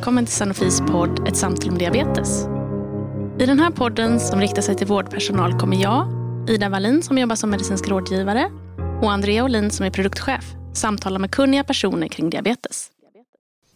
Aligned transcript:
välkommen 0.00 0.26
till 0.26 0.34
Sanofis 0.34 0.80
podd 0.80 1.28
Ett 1.28 1.36
samtal 1.36 1.70
om 1.70 1.78
diabetes. 1.78 2.44
I 3.38 3.46
den 3.46 3.60
här 3.60 3.70
podden 3.70 4.20
som 4.20 4.40
riktar 4.40 4.62
sig 4.62 4.76
till 4.76 4.86
vårdpersonal 4.86 5.58
kommer 5.58 5.76
jag, 5.76 6.08
Ida 6.48 6.68
Wallin 6.68 7.02
som 7.02 7.18
jobbar 7.18 7.36
som 7.36 7.50
medicinsk 7.50 7.88
rådgivare 7.88 8.50
och 9.02 9.12
Andrea 9.12 9.44
Olin 9.44 9.70
som 9.70 9.86
är 9.86 9.90
produktchef 9.90 10.44
samtala 10.74 11.18
med 11.18 11.30
kunniga 11.30 11.64
personer 11.64 12.08
kring 12.08 12.30
diabetes. 12.30 12.90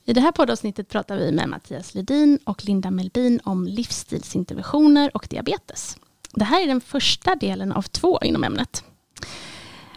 I 0.05 0.13
det 0.13 0.21
här 0.21 0.33
poddavsnittet 0.33 0.89
pratar 0.89 1.17
vi 1.17 1.33
med 1.33 1.49
Mattias 1.49 1.95
Ledin 1.95 2.39
och 2.45 2.65
Linda 2.65 2.91
Melbin 2.91 3.41
om 3.45 3.67
livsstilsinterventioner 3.67 5.11
och 5.15 5.27
diabetes. 5.31 5.97
Det 6.35 6.45
här 6.45 6.63
är 6.63 6.67
den 6.67 6.81
första 6.81 7.35
delen 7.35 7.73
av 7.73 7.83
två 7.83 8.19
inom 8.23 8.45
ämnet. 8.45 8.85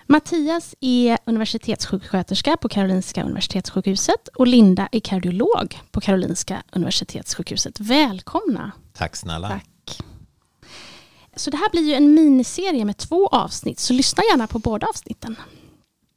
Mattias 0.10 0.76
är 0.80 1.18
universitetssjuksköterska 1.26 2.58
på 2.58 2.70
Karolinska 2.70 3.24
Universitetssjukhuset 3.24 4.28
och 4.28 4.48
Linda 4.48 4.90
är 4.92 5.00
kardiolog 5.00 5.80
på 5.92 6.02
Karolinska 6.02 6.64
Universitetssjukhuset. 6.72 7.80
Välkomna! 7.80 8.72
Tack 8.94 9.16
snälla. 9.16 9.48
Tack. 9.48 10.00
Så 11.36 11.50
det 11.50 11.58
här 11.58 11.70
blir 11.72 11.82
ju 11.82 11.94
en 11.94 12.14
miniserie 12.14 12.86
med 12.86 12.98
två 12.98 13.28
avsnitt, 13.28 13.80
så 13.80 13.94
lyssna 13.94 14.24
gärna 14.32 14.48
på 14.48 14.60
båda 14.60 14.88
avsnitten. 14.88 15.36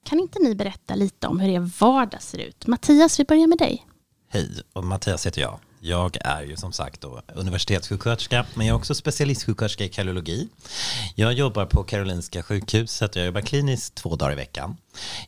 Kan 0.04 0.20
inte 0.20 0.38
ni 0.38 0.54
berätta 0.54 0.94
lite 0.94 1.26
om 1.26 1.40
hur 1.40 1.48
er 1.48 1.70
vardag 1.80 2.22
ser 2.22 2.38
ut? 2.38 2.66
Mattias, 2.66 3.20
vi 3.20 3.24
börjar 3.24 3.46
med 3.46 3.58
dig. 3.58 3.86
Hej, 4.28 4.50
och 4.72 4.84
Mattias 4.84 5.26
heter 5.26 5.40
jag. 5.40 5.58
Jag 5.82 6.16
är 6.20 6.42
ju 6.42 6.56
som 6.56 6.72
sagt 6.72 7.00
då 7.00 7.22
universitetssjuksköterska, 7.34 8.46
men 8.54 8.66
jag 8.66 8.74
är 8.74 8.78
också 8.78 8.94
specialistsjuksköterska 8.94 9.84
i 9.84 9.88
kardiologi. 9.88 10.48
Jag 11.14 11.32
jobbar 11.32 11.66
på 11.66 11.82
Karolinska 11.82 12.42
sjukhuset, 12.42 13.16
jag 13.16 13.26
jobbar 13.26 13.40
kliniskt 13.40 13.94
två 13.94 14.16
dagar 14.16 14.32
i 14.32 14.34
veckan. 14.34 14.76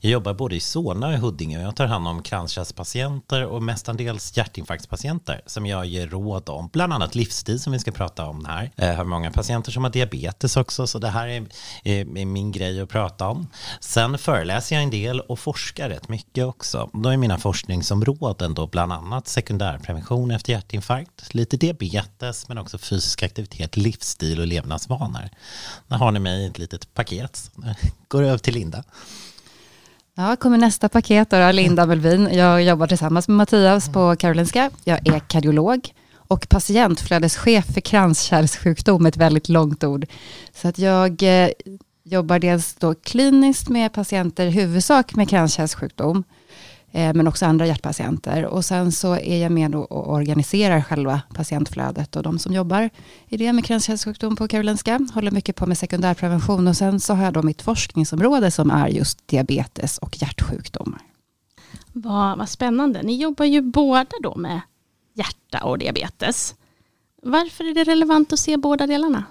Jag 0.01 0.13
jobbar 0.13 0.35
både 0.35 0.57
i 0.57 0.61
Solna 0.61 1.07
och 1.07 1.13
i 1.13 1.17
Huddinge 1.17 1.59
och 1.59 1.65
jag 1.65 1.77
tar 1.77 1.87
hand 1.87 2.09
om 2.09 2.23
kranskärlspatienter 2.23 3.47
och 3.47 3.63
mestadels 3.63 4.37
hjärtinfarktspatienter 4.37 5.41
som 5.47 5.67
jag 5.67 5.87
ger 5.87 6.07
råd 6.07 6.49
om, 6.49 6.69
bland 6.73 6.93
annat 6.93 7.15
livsstil 7.15 7.61
som 7.61 7.73
vi 7.73 7.79
ska 7.79 7.91
prata 7.93 8.27
om 8.27 8.45
här. 8.45 8.71
Jag 8.77 8.97
har 8.97 9.05
många 9.05 9.31
patienter 9.31 9.73
som 9.73 9.85
har 9.85 9.91
diabetes 9.91 10.57
också, 10.57 10.87
så 10.87 10.99
det 10.99 11.09
här 11.09 11.29
är, 11.29 11.47
är, 11.85 12.19
är 12.19 12.25
min 12.25 12.53
grej 12.53 12.81
att 12.81 12.89
prata 12.89 13.29
om. 13.29 13.49
Sen 13.81 14.19
föreläser 14.19 14.77
jag 14.77 14.83
en 14.83 14.91
del 14.91 15.21
och 15.21 15.39
forskar 15.39 15.89
rätt 15.89 16.09
mycket 16.09 16.45
också. 16.47 16.91
Då 16.93 17.09
är 17.09 17.17
mina 17.17 17.39
forskningsområden 17.39 18.55
då 18.55 18.67
bland 18.67 18.93
annat 18.93 19.29
sekundärprevention 19.29 20.31
efter 20.43 20.53
hjärtinfarkt, 20.53 21.35
lite 21.35 21.57
diabetes 21.57 22.49
men 22.49 22.59
också 22.59 22.79
fysisk 22.79 23.23
aktivitet, 23.23 23.77
livsstil 23.77 24.41
och 24.41 24.47
levnadsvanor. 24.47 25.29
Där 25.89 25.97
har 25.97 26.13
ni 26.13 26.21
mig 26.21 26.43
i 26.43 26.47
ett 26.47 26.59
litet 26.59 26.95
paket. 26.95 27.51
Går 28.09 28.23
över 28.23 28.39
till 28.39 28.55
Linda. 28.55 28.85
Ja, 30.15 30.37
kommer 30.37 30.59
nästa 30.59 30.89
paket 30.89 31.31
då, 31.31 31.53
Linda 31.53 31.87
Melvin. 31.87 32.29
Jag 32.33 32.63
jobbar 32.63 32.87
tillsammans 32.87 33.29
med 33.29 33.37
Mattias 33.37 33.93
på 33.93 34.17
Karolinska. 34.17 34.71
Jag 34.85 35.09
är 35.09 35.19
kardiolog 35.19 35.93
och 36.15 36.49
patientflödeschef 36.49 37.67
för 37.75 37.81
kranskärlssjukdom, 37.81 39.07
ett 39.07 39.17
väldigt 39.17 39.49
långt 39.49 39.85
ord. 39.85 40.07
Så 40.55 40.69
att 40.69 40.79
jag 40.79 41.23
eh, 41.23 41.51
jobbar 42.05 42.39
dels 42.39 42.75
då 42.75 42.95
kliniskt 42.95 43.69
med 43.69 43.93
patienter, 43.93 44.49
huvudsak 44.49 45.15
med 45.15 45.29
kranskärlssjukdom, 45.29 46.25
Eh, 46.93 47.15
men 47.15 47.29
också 47.29 47.47
andra 47.47 47.67
hjärtpatienter. 47.67 48.45
Och 48.45 48.65
sen 48.65 48.93
så 48.93 49.17
är 49.17 49.43
jag 49.43 49.53
med 49.53 49.75
och 49.75 50.13
organiserar 50.13 50.83
själva 50.83 51.21
patientflödet 51.35 52.17
och 52.17 52.23
de 52.23 52.39
som 52.39 52.53
jobbar 52.53 52.91
i 53.29 53.37
det 53.37 53.53
med 53.53 53.65
kranskärlssjukdom 53.65 54.37
på 54.37 54.49
Karolinska 54.49 55.01
håller 55.15 55.31
mycket 55.31 55.57
på 55.57 55.67
med 55.67 55.79
sekundärprevention 55.79 56.69
och 56.69 56.77
sen 56.77 57.01
så 57.01 57.15
har 57.15 57.25
jag 57.25 57.33
då 57.33 57.43
mitt 57.43 57.63
forskningsområde 57.63 58.51
som 58.51 58.71
är 58.71 58.89
just 58.89 59.29
diabetes 59.29 59.99
och 59.99 60.23
hjärtsjukdomar. 60.23 61.01
Vad, 61.93 62.39
vad 62.39 62.49
spännande. 62.49 63.03
Ni 63.03 63.17
jobbar 63.17 63.45
ju 63.45 63.61
båda 63.61 64.13
då 64.23 64.35
med 64.35 64.61
hjärta 65.15 65.65
och 65.65 65.79
diabetes. 65.79 66.55
Varför 67.23 67.65
är 67.65 67.75
det 67.75 67.85
relevant 67.85 68.33
att 68.33 68.39
se 68.39 68.57
båda 68.57 68.87
delarna? 68.87 69.25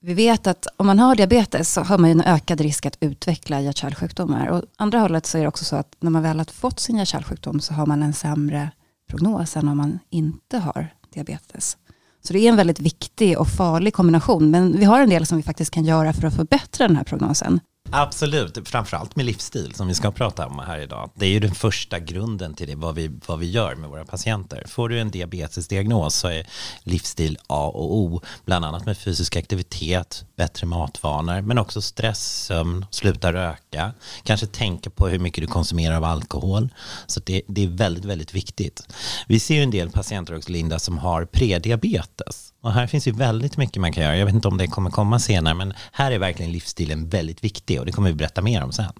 Vi 0.00 0.14
vet 0.14 0.46
att 0.46 0.66
om 0.76 0.86
man 0.86 0.98
har 0.98 1.16
diabetes 1.16 1.72
så 1.72 1.80
har 1.80 1.98
man 1.98 2.10
en 2.10 2.20
ökad 2.20 2.60
risk 2.60 2.86
att 2.86 2.96
utveckla 3.00 3.60
hjärt-kärlsjukdomar. 3.60 4.46
Och 4.46 4.62
andra 4.76 4.98
hållet 4.98 5.26
så 5.26 5.38
är 5.38 5.42
det 5.42 5.48
också 5.48 5.64
så 5.64 5.76
att 5.76 5.96
när 6.00 6.10
man 6.10 6.22
väl 6.22 6.38
har 6.38 6.44
fått 6.44 6.80
sin 6.80 6.96
hjärt-kärlsjukdom 6.96 7.60
så 7.60 7.74
har 7.74 7.86
man 7.86 8.02
en 8.02 8.12
sämre 8.12 8.70
prognos 9.10 9.56
än 9.56 9.68
om 9.68 9.76
man 9.76 9.98
inte 10.10 10.58
har 10.58 10.88
diabetes. 11.14 11.76
Så 12.22 12.32
det 12.32 12.38
är 12.38 12.48
en 12.48 12.56
väldigt 12.56 12.80
viktig 12.80 13.38
och 13.38 13.48
farlig 13.48 13.94
kombination. 13.94 14.50
Men 14.50 14.78
vi 14.78 14.84
har 14.84 15.00
en 15.00 15.10
del 15.10 15.26
som 15.26 15.36
vi 15.36 15.42
faktiskt 15.42 15.70
kan 15.70 15.84
göra 15.84 16.12
för 16.12 16.26
att 16.26 16.36
förbättra 16.36 16.86
den 16.86 16.96
här 16.96 17.04
prognosen. 17.04 17.60
Absolut, 17.90 18.68
framförallt 18.68 19.16
med 19.16 19.26
livsstil 19.26 19.74
som 19.74 19.88
vi 19.88 19.94
ska 19.94 20.10
prata 20.10 20.46
om 20.46 20.58
här 20.58 20.78
idag. 20.78 21.10
Det 21.14 21.26
är 21.26 21.30
ju 21.30 21.40
den 21.40 21.54
första 21.54 21.98
grunden 21.98 22.54
till 22.54 22.68
det, 22.68 22.74
vad 22.74 22.94
vi, 22.94 23.10
vad 23.26 23.38
vi 23.38 23.50
gör 23.50 23.74
med 23.74 23.90
våra 23.90 24.04
patienter. 24.04 24.64
Får 24.66 24.88
du 24.88 25.00
en 25.00 25.10
diabetesdiagnos 25.10 26.14
så 26.14 26.28
är 26.28 26.46
livsstil 26.82 27.38
A 27.46 27.66
och 27.74 27.96
O, 27.96 28.20
bland 28.44 28.64
annat 28.64 28.86
med 28.86 28.98
fysisk 28.98 29.36
aktivitet, 29.36 30.24
bättre 30.36 30.66
matvanor, 30.66 31.40
men 31.40 31.58
också 31.58 31.82
stress, 31.82 32.44
sömn, 32.44 32.86
sluta 32.90 33.32
röka, 33.32 33.92
kanske 34.22 34.46
tänka 34.46 34.90
på 34.90 35.08
hur 35.08 35.18
mycket 35.18 35.42
du 35.42 35.46
konsumerar 35.46 35.96
av 35.96 36.04
alkohol. 36.04 36.68
Så 37.06 37.20
det, 37.20 37.42
det 37.48 37.64
är 37.64 37.68
väldigt, 37.68 38.04
väldigt 38.04 38.34
viktigt. 38.34 38.82
Vi 39.28 39.40
ser 39.40 39.54
ju 39.54 39.62
en 39.62 39.70
del 39.70 39.90
patienter 39.90 40.36
också, 40.36 40.52
Linda, 40.52 40.78
som 40.78 40.98
har 40.98 41.24
prediabetes. 41.24 42.52
Och 42.66 42.72
här 42.72 42.86
finns 42.86 43.08
ju 43.08 43.12
väldigt 43.12 43.56
mycket 43.56 43.80
man 43.80 43.92
kan 43.92 44.02
göra. 44.02 44.16
Jag 44.16 44.26
vet 44.26 44.34
inte 44.34 44.48
om 44.48 44.58
det 44.58 44.66
kommer 44.66 44.90
komma 44.90 45.18
senare, 45.18 45.54
men 45.54 45.74
här 45.92 46.12
är 46.12 46.18
verkligen 46.18 46.52
livsstilen 46.52 47.08
väldigt 47.08 47.44
viktig 47.44 47.80
och 47.80 47.86
det 47.86 47.92
kommer 47.92 48.08
vi 48.08 48.14
berätta 48.14 48.42
mer 48.42 48.62
om 48.62 48.72
sen. 48.72 48.92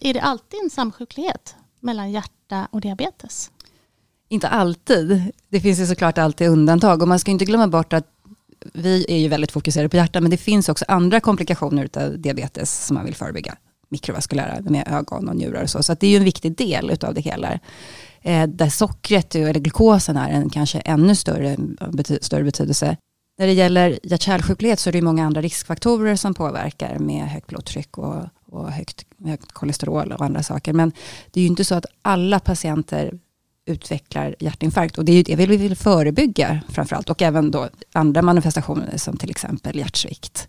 Är 0.00 0.14
det 0.14 0.20
alltid 0.20 0.60
en 0.64 0.70
samsjuklighet 0.70 1.56
mellan 1.80 2.12
hjärta 2.12 2.68
och 2.70 2.80
diabetes? 2.80 3.50
Inte 4.28 4.48
alltid. 4.48 5.32
Det 5.48 5.60
finns 5.60 5.80
ju 5.80 5.86
såklart 5.86 6.18
alltid 6.18 6.48
undantag 6.48 7.02
och 7.02 7.08
man 7.08 7.18
ska 7.18 7.30
inte 7.30 7.44
glömma 7.44 7.68
bort 7.68 7.92
att 7.92 8.06
vi 8.74 9.06
är 9.08 9.18
ju 9.18 9.28
väldigt 9.28 9.52
fokuserade 9.52 9.88
på 9.88 9.96
hjärta, 9.96 10.20
men 10.20 10.30
det 10.30 10.36
finns 10.36 10.68
också 10.68 10.84
andra 10.88 11.20
komplikationer 11.20 11.88
av 11.94 12.18
diabetes 12.18 12.86
som 12.86 12.94
man 12.94 13.04
vill 13.04 13.14
förebygga. 13.14 13.56
Mikrovaskulära 13.88 14.60
med 14.60 14.88
ögon 14.88 15.28
och 15.28 15.36
njurar 15.36 15.62
och 15.62 15.70
så. 15.70 15.82
Så 15.82 15.94
det 15.94 16.06
är 16.06 16.10
ju 16.10 16.16
en 16.16 16.24
viktig 16.24 16.56
del 16.56 16.98
av 17.00 17.14
det 17.14 17.20
hela. 17.20 17.58
Eh, 18.22 18.48
där 18.48 18.68
sockret, 18.68 19.34
eller 19.34 19.60
glukosen, 19.60 20.16
är 20.16 20.30
en 20.30 20.50
kanske 20.50 20.78
ännu 20.78 21.14
större, 21.14 21.56
bety 21.92 22.18
större 22.20 22.44
betydelse. 22.44 22.96
När 23.38 23.46
det 23.46 23.52
gäller 23.52 23.98
hjärt-kärlsjuklighet 24.02 24.78
så 24.78 24.90
är 24.90 24.92
det 24.92 25.02
många 25.02 25.26
andra 25.26 25.40
riskfaktorer 25.40 26.16
som 26.16 26.34
påverkar 26.34 26.98
med 26.98 27.28
högt 27.28 27.46
blodtryck 27.46 27.98
och, 27.98 28.16
och 28.46 28.72
högt, 28.72 29.04
högt 29.24 29.52
kolesterol 29.52 30.12
och 30.12 30.24
andra 30.24 30.42
saker. 30.42 30.72
Men 30.72 30.92
det 31.30 31.40
är 31.40 31.42
ju 31.42 31.48
inte 31.48 31.64
så 31.64 31.74
att 31.74 31.86
alla 32.02 32.40
patienter 32.40 33.18
utvecklar 33.66 34.34
hjärtinfarkt. 34.38 34.98
Och 34.98 35.04
det 35.04 35.12
är 35.12 35.16
ju 35.16 35.22
det 35.22 35.36
vi 35.36 35.56
vill 35.56 35.76
förebygga 35.76 36.60
framförallt. 36.68 37.10
Och 37.10 37.22
även 37.22 37.50
då 37.50 37.68
andra 37.92 38.22
manifestationer 38.22 38.96
som 38.96 39.16
till 39.16 39.30
exempel 39.30 39.78
hjärtsvikt. 39.78 40.48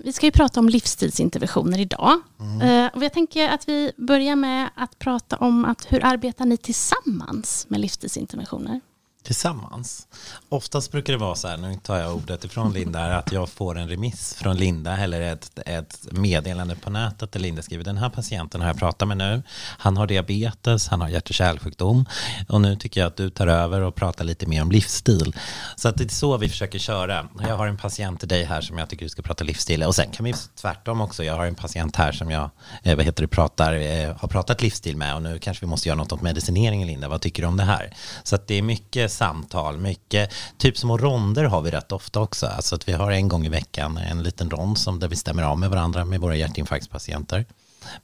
Vi 0.00 0.12
ska 0.12 0.26
ju 0.26 0.32
prata 0.32 0.60
om 0.60 0.68
livsstilsinterventioner 0.68 1.78
idag. 1.78 2.20
Mm. 2.40 2.90
och 2.94 3.04
jag 3.04 3.12
tänker 3.12 3.48
att 3.48 3.68
vi 3.68 3.92
börjar 3.96 4.36
med 4.36 4.70
att 4.74 4.98
prata 4.98 5.36
om 5.36 5.64
att 5.64 5.92
hur 5.92 6.04
arbetar 6.04 6.44
ni 6.44 6.56
tillsammans 6.56 7.66
med 7.68 7.80
livsstilsinterventioner? 7.80 8.80
Tillsammans. 9.22 10.06
Oftast 10.48 10.92
brukar 10.92 11.12
det 11.12 11.18
vara 11.18 11.34
så 11.34 11.48
här, 11.48 11.56
nu 11.56 11.74
tar 11.82 11.98
jag 11.98 12.14
ordet 12.16 12.44
ifrån 12.44 12.72
Linda, 12.72 13.16
att 13.16 13.32
jag 13.32 13.48
får 13.48 13.78
en 13.78 13.88
remiss 13.88 14.34
från 14.34 14.56
Linda 14.56 14.96
eller 14.96 15.20
ett, 15.20 15.58
ett 15.66 15.98
meddelande 16.10 16.76
på 16.76 16.90
nätet 16.90 17.32
där 17.32 17.40
Linda 17.40 17.62
skriver 17.62 17.84
den 17.84 17.98
här 17.98 18.10
patienten 18.10 18.60
har 18.60 18.68
jag 18.68 18.78
pratat 18.78 19.08
med 19.08 19.16
nu. 19.16 19.42
Han 19.78 19.96
har 19.96 20.06
diabetes, 20.06 20.88
han 20.88 21.00
har 21.00 21.08
hjärt 21.08 21.28
och 21.28 21.34
kärlsjukdom 21.34 22.06
och 22.48 22.60
nu 22.60 22.76
tycker 22.76 23.00
jag 23.00 23.08
att 23.08 23.16
du 23.16 23.30
tar 23.30 23.46
över 23.46 23.80
och 23.80 23.94
pratar 23.94 24.24
lite 24.24 24.46
mer 24.46 24.62
om 24.62 24.70
livsstil. 24.70 25.36
Så 25.76 25.88
att 25.88 25.96
det 25.96 26.04
är 26.04 26.08
så 26.08 26.36
vi 26.36 26.48
försöker 26.48 26.78
köra. 26.78 27.28
Jag 27.40 27.56
har 27.56 27.66
en 27.66 27.76
patient 27.76 28.20
till 28.20 28.28
dig 28.28 28.44
här 28.44 28.60
som 28.60 28.78
jag 28.78 28.88
tycker 28.88 29.04
du 29.04 29.08
ska 29.08 29.22
prata 29.22 29.44
livsstil 29.44 29.82
och 29.82 29.94
sen 29.94 30.10
kan 30.10 30.24
vi 30.24 30.34
tvärtom 30.60 31.00
också. 31.00 31.24
Jag 31.24 31.36
har 31.36 31.46
en 31.46 31.54
patient 31.54 31.96
här 31.96 32.12
som 32.12 32.30
jag 32.30 32.50
eh, 32.82 32.96
vad 32.96 33.04
heter 33.04 33.22
det, 33.22 33.28
pratar, 33.28 33.74
eh, 33.74 34.16
har 34.16 34.28
pratat 34.28 34.62
livsstil 34.62 34.96
med 34.96 35.14
och 35.14 35.22
nu 35.22 35.38
kanske 35.38 35.66
vi 35.66 35.70
måste 35.70 35.88
göra 35.88 35.96
något 35.98 36.12
åt 36.12 36.22
medicineringen 36.22 36.88
Linda. 36.88 37.08
Vad 37.08 37.20
tycker 37.20 37.42
du 37.42 37.48
om 37.48 37.56
det 37.56 37.64
här? 37.64 37.94
Så 38.22 38.34
att 38.34 38.46
det 38.46 38.54
är 38.54 38.62
mycket 38.62 39.11
samtal, 39.12 39.78
mycket, 39.78 40.32
typ 40.58 40.78
små 40.78 40.98
ronder 40.98 41.44
har 41.44 41.62
vi 41.62 41.70
rätt 41.70 41.92
ofta 41.92 42.20
också. 42.20 42.46
Alltså 42.46 42.74
att 42.74 42.88
vi 42.88 42.92
har 42.92 43.10
en 43.10 43.28
gång 43.28 43.46
i 43.46 43.48
veckan 43.48 43.96
en 43.96 44.22
liten 44.22 44.50
rond 44.50 44.78
som 44.78 44.98
där 44.98 45.08
vi 45.08 45.16
stämmer 45.16 45.42
av 45.42 45.58
med 45.58 45.70
varandra 45.70 46.04
med 46.04 46.20
våra 46.20 46.36
hjärtinfarktspatienter. 46.36 47.44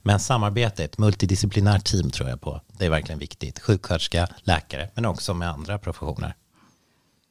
Men 0.01 0.19
samarbete, 0.19 0.83
ett 0.83 0.97
multidisciplinärt 0.97 1.85
team 1.85 2.11
tror 2.11 2.29
jag 2.29 2.41
på. 2.41 2.61
Det 2.77 2.85
är 2.85 2.89
verkligen 2.89 3.19
viktigt. 3.19 3.59
Sjuksköterska, 3.59 4.27
läkare, 4.43 4.89
men 4.95 5.05
också 5.05 5.33
med 5.33 5.49
andra 5.49 5.79
professioner. 5.79 6.35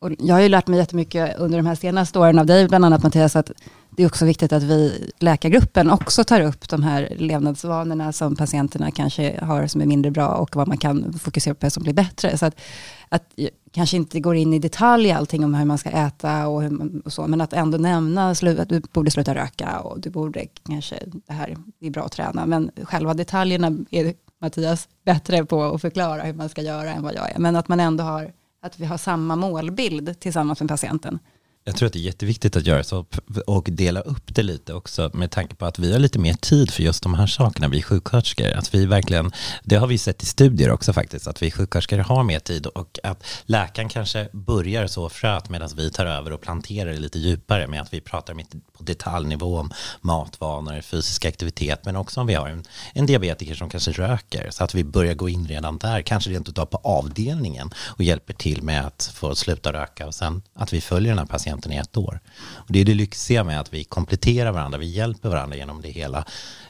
Och 0.00 0.10
jag 0.18 0.34
har 0.34 0.40
ju 0.42 0.48
lärt 0.48 0.66
mig 0.66 0.78
jättemycket 0.78 1.38
under 1.38 1.58
de 1.58 1.66
här 1.66 1.74
senaste 1.74 2.18
åren 2.18 2.38
av 2.38 2.46
dig, 2.46 2.68
bland 2.68 2.84
annat 2.84 3.02
Mattias, 3.02 3.36
att 3.36 3.50
det 3.98 4.04
är 4.04 4.06
också 4.06 4.24
viktigt 4.24 4.52
att 4.52 4.62
vi, 4.62 5.10
läkargruppen, 5.18 5.90
också 5.90 6.24
tar 6.24 6.40
upp 6.40 6.68
de 6.68 6.82
här 6.82 7.12
levnadsvanorna 7.16 8.12
som 8.12 8.36
patienterna 8.36 8.90
kanske 8.90 9.44
har 9.44 9.66
som 9.66 9.80
är 9.80 9.86
mindre 9.86 10.10
bra 10.10 10.28
och 10.28 10.56
vad 10.56 10.68
man 10.68 10.78
kan 10.78 11.12
fokusera 11.12 11.54
på 11.54 11.70
som 11.70 11.82
blir 11.82 11.92
bättre. 11.92 12.38
Så 12.38 12.46
att, 12.46 12.60
att 13.08 13.34
kanske 13.72 13.96
inte 13.96 14.20
går 14.20 14.36
in 14.36 14.54
i 14.54 14.58
detalj 14.58 15.12
allting 15.12 15.44
om 15.44 15.54
hur 15.54 15.64
man 15.64 15.78
ska 15.78 15.90
äta 15.90 16.48
och, 16.48 16.62
hur, 16.62 17.02
och 17.04 17.12
så, 17.12 17.26
men 17.26 17.40
att 17.40 17.52
ändå 17.52 17.78
nämna 17.78 18.30
att 18.30 18.68
du 18.68 18.82
borde 18.92 19.10
sluta 19.10 19.34
röka 19.34 19.78
och 19.78 20.00
du 20.00 20.10
borde 20.10 20.46
kanske, 20.66 20.96
det 21.26 21.32
här 21.32 21.56
det 21.80 21.86
är 21.86 21.90
bra 21.90 22.04
att 22.04 22.12
träna, 22.12 22.46
men 22.46 22.70
själva 22.82 23.14
detaljerna 23.14 23.72
är 23.90 24.14
Mattias 24.40 24.88
bättre 25.04 25.44
på 25.44 25.64
att 25.64 25.80
förklara 25.80 26.22
hur 26.22 26.34
man 26.34 26.48
ska 26.48 26.62
göra 26.62 26.92
än 26.92 27.02
vad 27.02 27.14
jag 27.14 27.30
är. 27.30 27.38
Men 27.38 27.56
att 27.56 27.68
man 27.68 27.80
ändå 27.80 28.04
har, 28.04 28.32
att 28.62 28.78
vi 28.78 28.84
har 28.84 28.98
samma 28.98 29.36
målbild 29.36 30.20
tillsammans 30.20 30.60
med 30.60 30.68
patienten. 30.68 31.18
Jag 31.64 31.76
tror 31.76 31.86
att 31.86 31.92
det 31.92 31.98
är 31.98 32.00
jätteviktigt 32.00 32.56
att 32.56 32.66
göra 32.66 32.84
så 32.84 33.06
och 33.46 33.68
dela 33.70 34.00
upp 34.00 34.34
det 34.34 34.42
lite 34.42 34.74
också 34.74 35.10
med 35.14 35.30
tanke 35.30 35.54
på 35.54 35.66
att 35.66 35.78
vi 35.78 35.92
har 35.92 35.98
lite 35.98 36.18
mer 36.18 36.34
tid 36.34 36.70
för 36.70 36.82
just 36.82 37.02
de 37.02 37.14
här 37.14 37.26
sakerna, 37.26 37.68
vi 37.68 37.82
sjuksköterskor. 37.82 38.52
Att 38.52 38.74
vi 38.74 38.86
verkligen, 38.86 39.32
det 39.64 39.76
har 39.76 39.86
vi 39.86 39.98
sett 39.98 40.22
i 40.22 40.26
studier 40.26 40.70
också 40.70 40.92
faktiskt, 40.92 41.26
att 41.26 41.42
vi 41.42 41.50
sjuksköterskor 41.50 41.98
har 41.98 42.24
mer 42.24 42.38
tid 42.38 42.66
och 42.66 42.98
att 43.02 43.24
läkaren 43.44 43.88
kanske 43.88 44.28
börjar 44.32 44.86
så 44.86 45.08
fröet 45.08 45.50
medan 45.50 45.68
vi 45.76 45.90
tar 45.90 46.06
över 46.06 46.32
och 46.32 46.40
planterar 46.40 46.90
det 46.90 46.98
lite 46.98 47.18
djupare 47.18 47.66
med 47.66 47.82
att 47.82 47.94
vi 47.94 48.00
pratar 48.00 48.34
på 48.78 48.82
detaljnivå 48.82 49.58
om 49.58 49.70
matvanor, 50.00 50.80
fysisk 50.80 51.24
aktivitet, 51.24 51.84
men 51.84 51.96
också 51.96 52.20
om 52.20 52.26
vi 52.26 52.34
har 52.34 52.48
en, 52.48 52.64
en 52.94 53.06
diabetiker 53.06 53.54
som 53.54 53.70
kanske 53.70 53.92
röker, 53.92 54.50
så 54.50 54.64
att 54.64 54.74
vi 54.74 54.84
börjar 54.84 55.14
gå 55.14 55.28
in 55.28 55.48
redan 55.48 55.78
där, 55.78 56.02
kanske 56.02 56.30
rent 56.30 56.48
utav 56.48 56.66
på 56.66 56.80
avdelningen 56.84 57.70
och 57.76 58.02
hjälper 58.04 58.34
till 58.34 58.62
med 58.62 58.86
att 58.86 59.10
få 59.14 59.34
sluta 59.34 59.72
röka 59.72 60.06
och 60.06 60.14
sen 60.14 60.42
att 60.54 60.72
vi 60.72 60.80
följer 60.80 61.10
den 61.10 61.18
här 61.18 61.26
patienten 61.26 61.47
patienten 61.48 61.72
i 61.72 61.76
ett 61.76 61.96
år. 61.96 62.20
Och 62.54 62.72
det 62.72 62.80
är 62.80 62.84
det 62.84 62.94
lyxiga 62.94 63.44
med 63.44 63.60
att 63.60 63.74
vi 63.74 63.84
kompletterar 63.84 64.52
varandra, 64.52 64.78
vi 64.78 64.86
hjälper 64.86 65.28
varandra 65.28 65.56
genom 65.56 65.82
det 65.82 65.88
hela. 65.88 66.24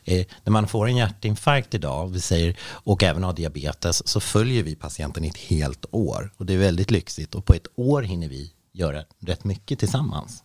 Eh, 0.04 0.26
när 0.44 0.50
man 0.50 0.68
får 0.68 0.88
en 0.88 0.96
hjärtinfarkt 0.96 1.74
idag, 1.74 2.08
vi 2.08 2.20
säger, 2.20 2.56
och 2.84 3.02
även 3.02 3.24
har 3.24 3.32
diabetes, 3.32 4.08
så 4.08 4.20
följer 4.20 4.62
vi 4.62 4.76
patienten 4.76 5.24
i 5.24 5.28
ett 5.28 5.36
helt 5.36 5.86
år. 5.90 6.32
Och 6.36 6.46
det 6.46 6.54
är 6.54 6.58
väldigt 6.58 6.90
lyxigt 6.90 7.34
och 7.34 7.44
på 7.44 7.54
ett 7.54 7.66
år 7.76 8.02
hinner 8.02 8.28
vi 8.28 8.52
göra 8.72 9.04
rätt 9.20 9.44
mycket 9.44 9.78
tillsammans. 9.78 10.42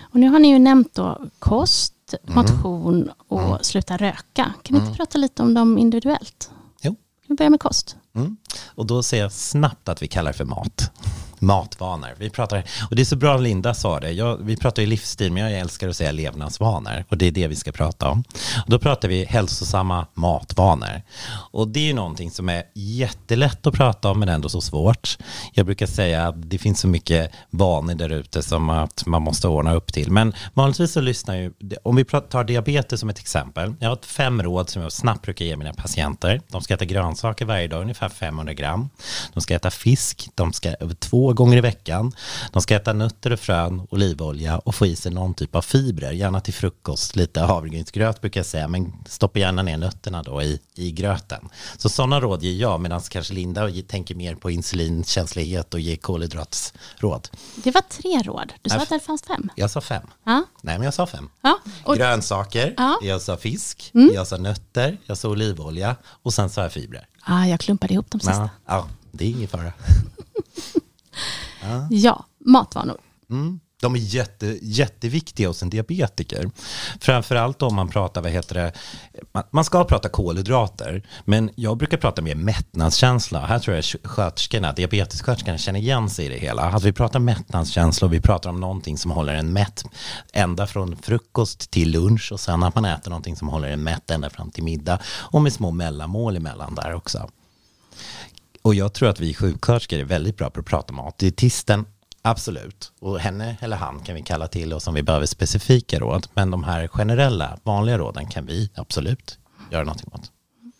Och 0.00 0.20
nu 0.20 0.28
har 0.28 0.38
ni 0.38 0.48
ju 0.48 0.58
nämnt 0.58 0.94
då 0.94 1.18
kost, 1.38 2.14
mm. 2.22 2.34
motion 2.34 3.10
och 3.28 3.42
mm. 3.42 3.58
sluta 3.62 3.96
röka. 3.96 4.52
Kan 4.62 4.74
vi 4.74 4.74
inte 4.74 4.86
mm. 4.86 4.96
prata 4.96 5.18
lite 5.18 5.42
om 5.42 5.54
dem 5.54 5.78
individuellt? 5.78 6.50
Jo. 6.82 6.96
Vi 7.26 7.34
börjar 7.34 7.50
med 7.50 7.60
kost. 7.60 7.96
Mm. 8.14 8.36
Och 8.74 8.86
då 8.86 9.02
säger 9.02 9.22
jag 9.22 9.32
snabbt 9.32 9.88
att 9.88 10.02
vi 10.02 10.08
kallar 10.08 10.32
det 10.32 10.38
för 10.38 10.44
mat 10.44 10.90
matvanor. 11.38 12.10
Vi 12.18 12.30
pratar, 12.30 12.64
och 12.90 12.96
det 12.96 13.02
är 13.02 13.04
så 13.04 13.16
bra 13.16 13.36
Linda 13.36 13.74
sa 13.74 14.00
det, 14.00 14.12
jag, 14.12 14.36
vi 14.36 14.56
pratar 14.56 14.82
ju 14.82 14.88
livsstil 14.88 15.32
men 15.32 15.42
jag 15.42 15.60
älskar 15.60 15.88
att 15.88 15.96
säga 15.96 16.12
levnadsvanor 16.12 17.04
och 17.08 17.18
det 17.18 17.26
är 17.26 17.30
det 17.30 17.46
vi 17.46 17.56
ska 17.56 17.72
prata 17.72 18.08
om. 18.08 18.24
Och 18.64 18.70
då 18.70 18.78
pratar 18.78 19.08
vi 19.08 19.24
hälsosamma 19.24 20.06
matvanor. 20.14 21.02
Och 21.50 21.68
det 21.68 21.80
är 21.80 21.84
ju 21.84 21.92
någonting 21.92 22.30
som 22.30 22.48
är 22.48 22.62
jättelätt 22.74 23.66
att 23.66 23.74
prata 23.74 24.10
om 24.10 24.20
men 24.20 24.28
ändå 24.28 24.48
så 24.48 24.60
svårt. 24.60 25.18
Jag 25.52 25.66
brukar 25.66 25.86
säga 25.86 26.28
att 26.28 26.50
det 26.50 26.58
finns 26.58 26.80
så 26.80 26.88
mycket 26.88 27.32
vanor 27.50 27.94
där 27.94 28.10
ute 28.10 28.42
som 28.42 28.70
att 28.70 29.06
man 29.06 29.22
måste 29.22 29.48
ordna 29.48 29.74
upp 29.74 29.92
till. 29.92 30.10
Men 30.10 30.34
vanligtvis 30.54 30.92
så 30.92 31.00
lyssnar 31.00 31.36
ju, 31.36 31.52
om 31.82 31.96
vi 31.96 32.04
tar 32.04 32.44
diabetes 32.44 33.00
som 33.00 33.08
ett 33.08 33.18
exempel, 33.18 33.74
jag 33.80 33.88
har 33.88 33.98
fem 34.06 34.42
råd 34.42 34.70
som 34.70 34.82
jag 34.82 34.92
snabbt 34.92 35.22
brukar 35.22 35.44
ge 35.44 35.56
mina 35.56 35.72
patienter. 35.72 36.40
De 36.48 36.62
ska 36.62 36.74
äta 36.74 36.84
grönsaker 36.84 37.44
varje 37.44 37.68
dag, 37.68 37.82
ungefär 37.82 38.08
500 38.08 38.54
gram. 38.54 38.88
De 39.34 39.40
ska 39.40 39.54
äta 39.54 39.70
fisk, 39.70 40.28
de 40.34 40.52
ska 40.52 40.74
två 40.98 41.25
två 41.26 41.32
gånger 41.32 41.56
i 41.56 41.60
veckan. 41.60 42.12
De 42.52 42.62
ska 42.62 42.76
äta 42.76 42.92
nötter 42.92 43.32
och 43.32 43.40
frön, 43.40 43.86
olivolja 43.90 44.58
och 44.58 44.74
få 44.74 44.86
i 44.86 44.96
sig 44.96 45.12
någon 45.12 45.34
typ 45.34 45.54
av 45.54 45.62
fibrer, 45.62 46.12
gärna 46.12 46.40
till 46.40 46.54
frukost, 46.54 47.16
lite 47.16 47.40
havregrynsgröt 47.40 48.20
brukar 48.20 48.40
jag 48.40 48.46
säga, 48.46 48.68
men 48.68 48.92
stoppa 49.06 49.38
gärna 49.38 49.62
ner 49.62 49.76
nötterna 49.76 50.22
då 50.22 50.42
i, 50.42 50.60
i 50.74 50.92
gröten. 50.92 51.48
Så 51.76 51.88
sådana 51.88 52.20
råd 52.20 52.42
ger 52.42 52.60
jag, 52.60 52.80
medan 52.80 53.00
kanske 53.00 53.34
Linda 53.34 53.70
tänker 53.88 54.14
mer 54.14 54.34
på 54.34 54.50
insulinkänslighet 54.50 55.74
och 55.74 55.80
ger 55.80 55.96
kolhydratsråd. 55.96 57.28
Det 57.56 57.70
var 57.70 57.82
tre 57.82 58.22
råd, 58.22 58.52
du 58.62 58.70
sa 58.70 58.76
att 58.76 58.88
det 58.88 59.00
fanns 59.00 59.22
fem. 59.22 59.50
Jag 59.56 59.70
sa 59.70 59.80
fem. 59.80 60.06
Ja. 60.24 60.44
Nej, 60.62 60.78
men 60.78 60.84
jag 60.84 60.94
sa 60.94 61.06
fem. 61.06 61.28
Ja. 61.42 61.58
Och... 61.84 61.96
Grönsaker, 61.96 62.74
ja. 62.76 62.98
jag 63.02 63.22
sa 63.22 63.36
fisk, 63.36 63.90
mm. 63.94 64.10
jag 64.14 64.26
sa 64.26 64.36
nötter, 64.36 64.98
jag 65.06 65.18
sa 65.18 65.28
olivolja 65.28 65.96
och 66.04 66.34
sen 66.34 66.50
sa 66.50 66.62
jag 66.62 66.72
fibrer. 66.72 67.08
Ah, 67.22 67.44
jag 67.44 67.60
klumpade 67.60 67.94
ihop 67.94 68.10
de 68.10 68.20
sista. 68.20 68.32
Ja, 68.32 68.48
ja 68.66 68.88
det 69.12 69.24
är 69.24 69.28
ingen 69.28 69.48
fara. 69.48 69.72
Ja, 71.66 71.88
ja 71.90 72.24
matvanor. 72.44 72.96
Mm. 73.30 73.60
De 73.80 73.94
är 73.94 73.98
jätte, 73.98 74.58
jätteviktiga 74.62 75.48
hos 75.48 75.62
en 75.62 75.70
diabetiker. 75.70 76.50
Framförallt 77.00 77.62
om 77.62 77.74
man 77.74 77.88
pratar, 77.88 78.22
vad 78.22 78.32
heter 78.32 78.54
det, 78.54 78.72
man 79.50 79.64
ska 79.64 79.84
prata 79.84 80.08
kolhydrater, 80.08 81.02
men 81.24 81.50
jag 81.54 81.76
brukar 81.76 81.96
prata 81.96 82.22
mer 82.22 82.34
mättnadskänsla. 82.34 83.46
Här 83.46 83.58
tror 83.58 83.76
jag 83.76 83.84
sköterskorna, 83.84 84.72
diabetessköterskorna 84.72 85.58
känner 85.58 85.80
igen 85.80 86.10
sig 86.10 86.26
i 86.26 86.28
det 86.28 86.38
hela. 86.38 86.62
Att 86.62 86.82
vi 86.82 86.92
pratar 86.92 87.18
mättnadskänsla 87.18 88.06
och 88.06 88.12
vi 88.12 88.20
pratar 88.20 88.50
om 88.50 88.60
någonting 88.60 88.98
som 88.98 89.10
håller 89.10 89.34
en 89.34 89.52
mätt 89.52 89.84
ända 90.32 90.66
från 90.66 90.96
frukost 90.96 91.70
till 91.70 91.90
lunch 91.90 92.32
och 92.32 92.40
sen 92.40 92.62
att 92.62 92.74
man 92.74 92.84
äter 92.84 93.10
någonting 93.10 93.36
som 93.36 93.48
håller 93.48 93.68
en 93.68 93.82
mätt 93.82 94.10
ända 94.10 94.30
fram 94.30 94.50
till 94.50 94.64
middag 94.64 94.98
och 95.06 95.42
med 95.42 95.52
små 95.52 95.70
mellanmål 95.70 96.36
emellan 96.36 96.74
där 96.74 96.94
också. 96.94 97.30
Och 98.66 98.74
jag 98.74 98.92
tror 98.92 99.08
att 99.08 99.20
vi 99.20 99.34
sjuksköterskor 99.34 99.98
är 99.98 100.04
väldigt 100.04 100.36
bra 100.36 100.50
på 100.50 100.60
att 100.60 100.66
prata 100.66 100.92
mat. 100.92 101.18
Dietisten, 101.18 101.86
absolut. 102.22 102.92
Och 103.00 103.20
henne 103.20 103.56
eller 103.60 103.76
han 103.76 104.00
kan 104.00 104.14
vi 104.14 104.22
kalla 104.22 104.48
till 104.48 104.72
oss 104.72 104.86
om 104.86 104.94
vi 104.94 105.02
behöver 105.02 105.26
specifika 105.26 105.98
råd. 105.98 106.26
Men 106.34 106.50
de 106.50 106.64
här 106.64 106.88
generella, 106.88 107.58
vanliga 107.62 107.98
råden 107.98 108.26
kan 108.26 108.46
vi 108.46 108.70
absolut 108.74 109.38
göra 109.70 109.84
någonting 109.84 110.10
åt. 110.12 110.32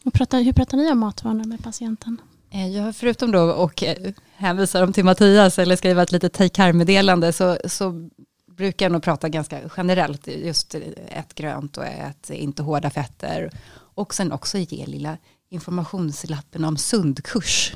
Och 0.05 0.12
pratar, 0.12 0.41
hur 0.41 0.53
pratar 0.53 0.77
ni 0.77 0.93
om 0.93 0.99
matvanor 0.99 1.44
med 1.44 1.65
patienten? 1.65 2.21
Eh, 2.50 2.69
ja, 2.69 2.93
förutom 2.93 3.31
då 3.31 3.43
och 3.43 3.83
eh, 3.83 4.12
hänvisa 4.37 4.81
dem 4.81 4.93
till 4.93 5.05
Mattias 5.05 5.59
eller 5.59 5.77
skriva 5.77 6.03
ett 6.03 6.12
litet 6.12 6.33
take 6.33 6.73
meddelande 6.73 7.33
så, 7.33 7.59
så 7.65 8.09
brukar 8.56 8.87
jag 8.87 8.93
nog 8.93 9.03
prata 9.03 9.29
ganska 9.29 9.61
generellt, 9.77 10.27
just 10.27 10.75
ett 11.09 11.35
grönt 11.35 11.77
och 11.77 11.87
ett 11.87 12.31
inte 12.31 12.62
hårda 12.62 12.91
fetter. 12.91 13.50
Och 13.94 14.15
sen 14.15 14.33
också 14.33 14.59
ge 14.59 14.87
lilla 14.87 15.17
informationslappen 15.51 16.65
om 16.65 16.77
sundkurs. 16.77 17.73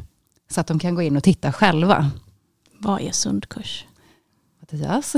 Så 0.51 0.61
att 0.61 0.67
de 0.67 0.79
kan 0.79 0.95
gå 0.95 1.03
in 1.03 1.17
och 1.17 1.25
titta 1.25 1.53
själva. 1.53 2.11
Vad 2.79 3.01
är 3.01 3.13
sundkurs? 3.13 3.85
Mattias? 4.61 5.15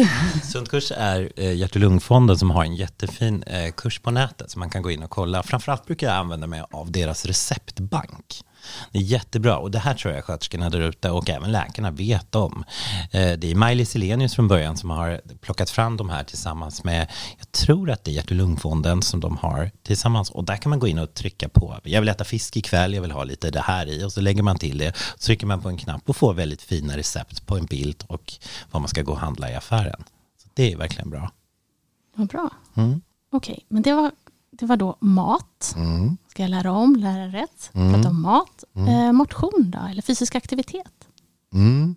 Sundkurs 0.53 0.93
är 0.97 1.33
eh, 1.37 1.53
hjärt 1.53 1.75
och 1.75 1.81
lungfonden 1.81 2.39
som 2.39 2.51
har 2.51 2.65
en 2.65 2.75
jättefin 2.75 3.43
eh, 3.43 3.73
kurs 3.73 3.99
på 3.99 4.11
nätet 4.11 4.51
som 4.51 4.61
man 4.61 4.71
kan 4.71 4.83
gå 4.83 4.91
in 4.91 5.03
och 5.03 5.11
kolla. 5.11 5.43
Framförallt 5.43 5.87
brukar 5.87 6.07
jag 6.07 6.17
använda 6.17 6.47
mig 6.47 6.65
av 6.71 6.93
deras 6.93 7.27
receptbank. 7.27 8.43
Det 8.93 8.99
är 8.99 9.03
jättebra 9.03 9.59
och 9.59 9.71
det 9.71 9.79
här 9.79 9.95
tror 9.95 10.15
jag 10.15 10.25
sköterskorna 10.25 10.71
där 10.71 10.81
ute 10.81 11.11
och 11.11 11.31
även 11.31 11.53
läkarna 11.53 11.91
vet 11.91 12.35
om. 12.35 12.65
Eh, 13.11 13.33
det 13.33 13.51
är 13.51 13.55
Maj-Lis 13.55 13.91
Selenius 13.91 14.35
från 14.35 14.49
början 14.49 14.77
som 14.77 14.91
har 14.91 15.21
plockat 15.41 15.71
fram 15.71 15.97
de 15.97 16.11
här 16.11 16.25
tillsammans 16.25 16.85
med, 16.85 17.11
jag 17.39 17.53
tror 17.53 17.91
att 17.91 18.05
det 18.05 18.11
är 18.11 18.13
hjärt 18.13 18.31
och 18.31 18.37
lungfonden 18.37 19.03
som 19.03 19.21
de 19.21 19.37
har 19.37 19.71
tillsammans 19.83 20.31
och 20.31 20.45
där 20.45 20.57
kan 20.57 20.71
man 20.71 20.79
gå 20.79 20.87
in 20.87 20.99
och 20.99 21.15
trycka 21.15 21.49
på, 21.49 21.79
jag 21.83 22.01
vill 22.01 22.09
äta 22.09 22.25
fisk 22.25 22.57
ikväll, 22.57 22.95
jag 22.95 23.03
vill 23.03 23.11
ha 23.11 23.25
lite 23.25 23.51
det 23.51 23.61
här 23.61 23.87
i 23.87 24.05
och 24.05 24.13
så 24.13 24.21
lägger 24.21 24.43
man 24.43 24.59
till 24.59 24.79
det, 24.79 24.97
så 24.97 25.27
trycker 25.27 25.47
man 25.47 25.61
på 25.61 25.69
en 25.69 25.77
knapp 25.77 26.09
och 26.09 26.17
får 26.17 26.35
väldigt 26.35 26.63
fina 26.63 26.97
recept 26.97 27.47
på 27.47 27.57
en 27.57 27.67
bild 27.67 28.05
och 28.07 28.33
vad 28.71 28.83
man 28.83 28.89
ska 28.89 29.03
gå 29.03 29.13
och 29.13 29.19
handla 29.19 29.51
i 29.51 29.55
affären. 29.55 30.05
Så 30.43 30.49
det 30.55 30.73
är 30.73 30.77
verkligen 30.77 31.11
bra. 31.11 31.33
Vad 32.15 32.29
bra. 32.29 32.51
Mm. 32.75 33.03
Okej, 33.31 33.53
okay, 33.53 33.65
men 33.69 33.83
det 33.83 33.93
var 33.93 34.11
det 34.51 34.67
var 34.67 34.77
då 34.77 34.97
mat. 35.01 35.75
Mm. 35.77 36.17
Ska 36.33 36.43
jag 36.43 36.51
lära 36.51 36.73
om, 36.73 36.97
lära 36.97 37.27
rätt? 37.27 37.71
Mm. 37.75 37.93
Prata 37.93 38.09
om 38.09 38.23
mat. 38.23 38.65
Mm. 38.77 38.89
Eh, 38.89 39.13
motion 39.13 39.71
då, 39.71 39.79
eller 39.91 40.03
fysisk 40.03 40.35
aktivitet? 40.35 41.09
Mm. 41.55 41.95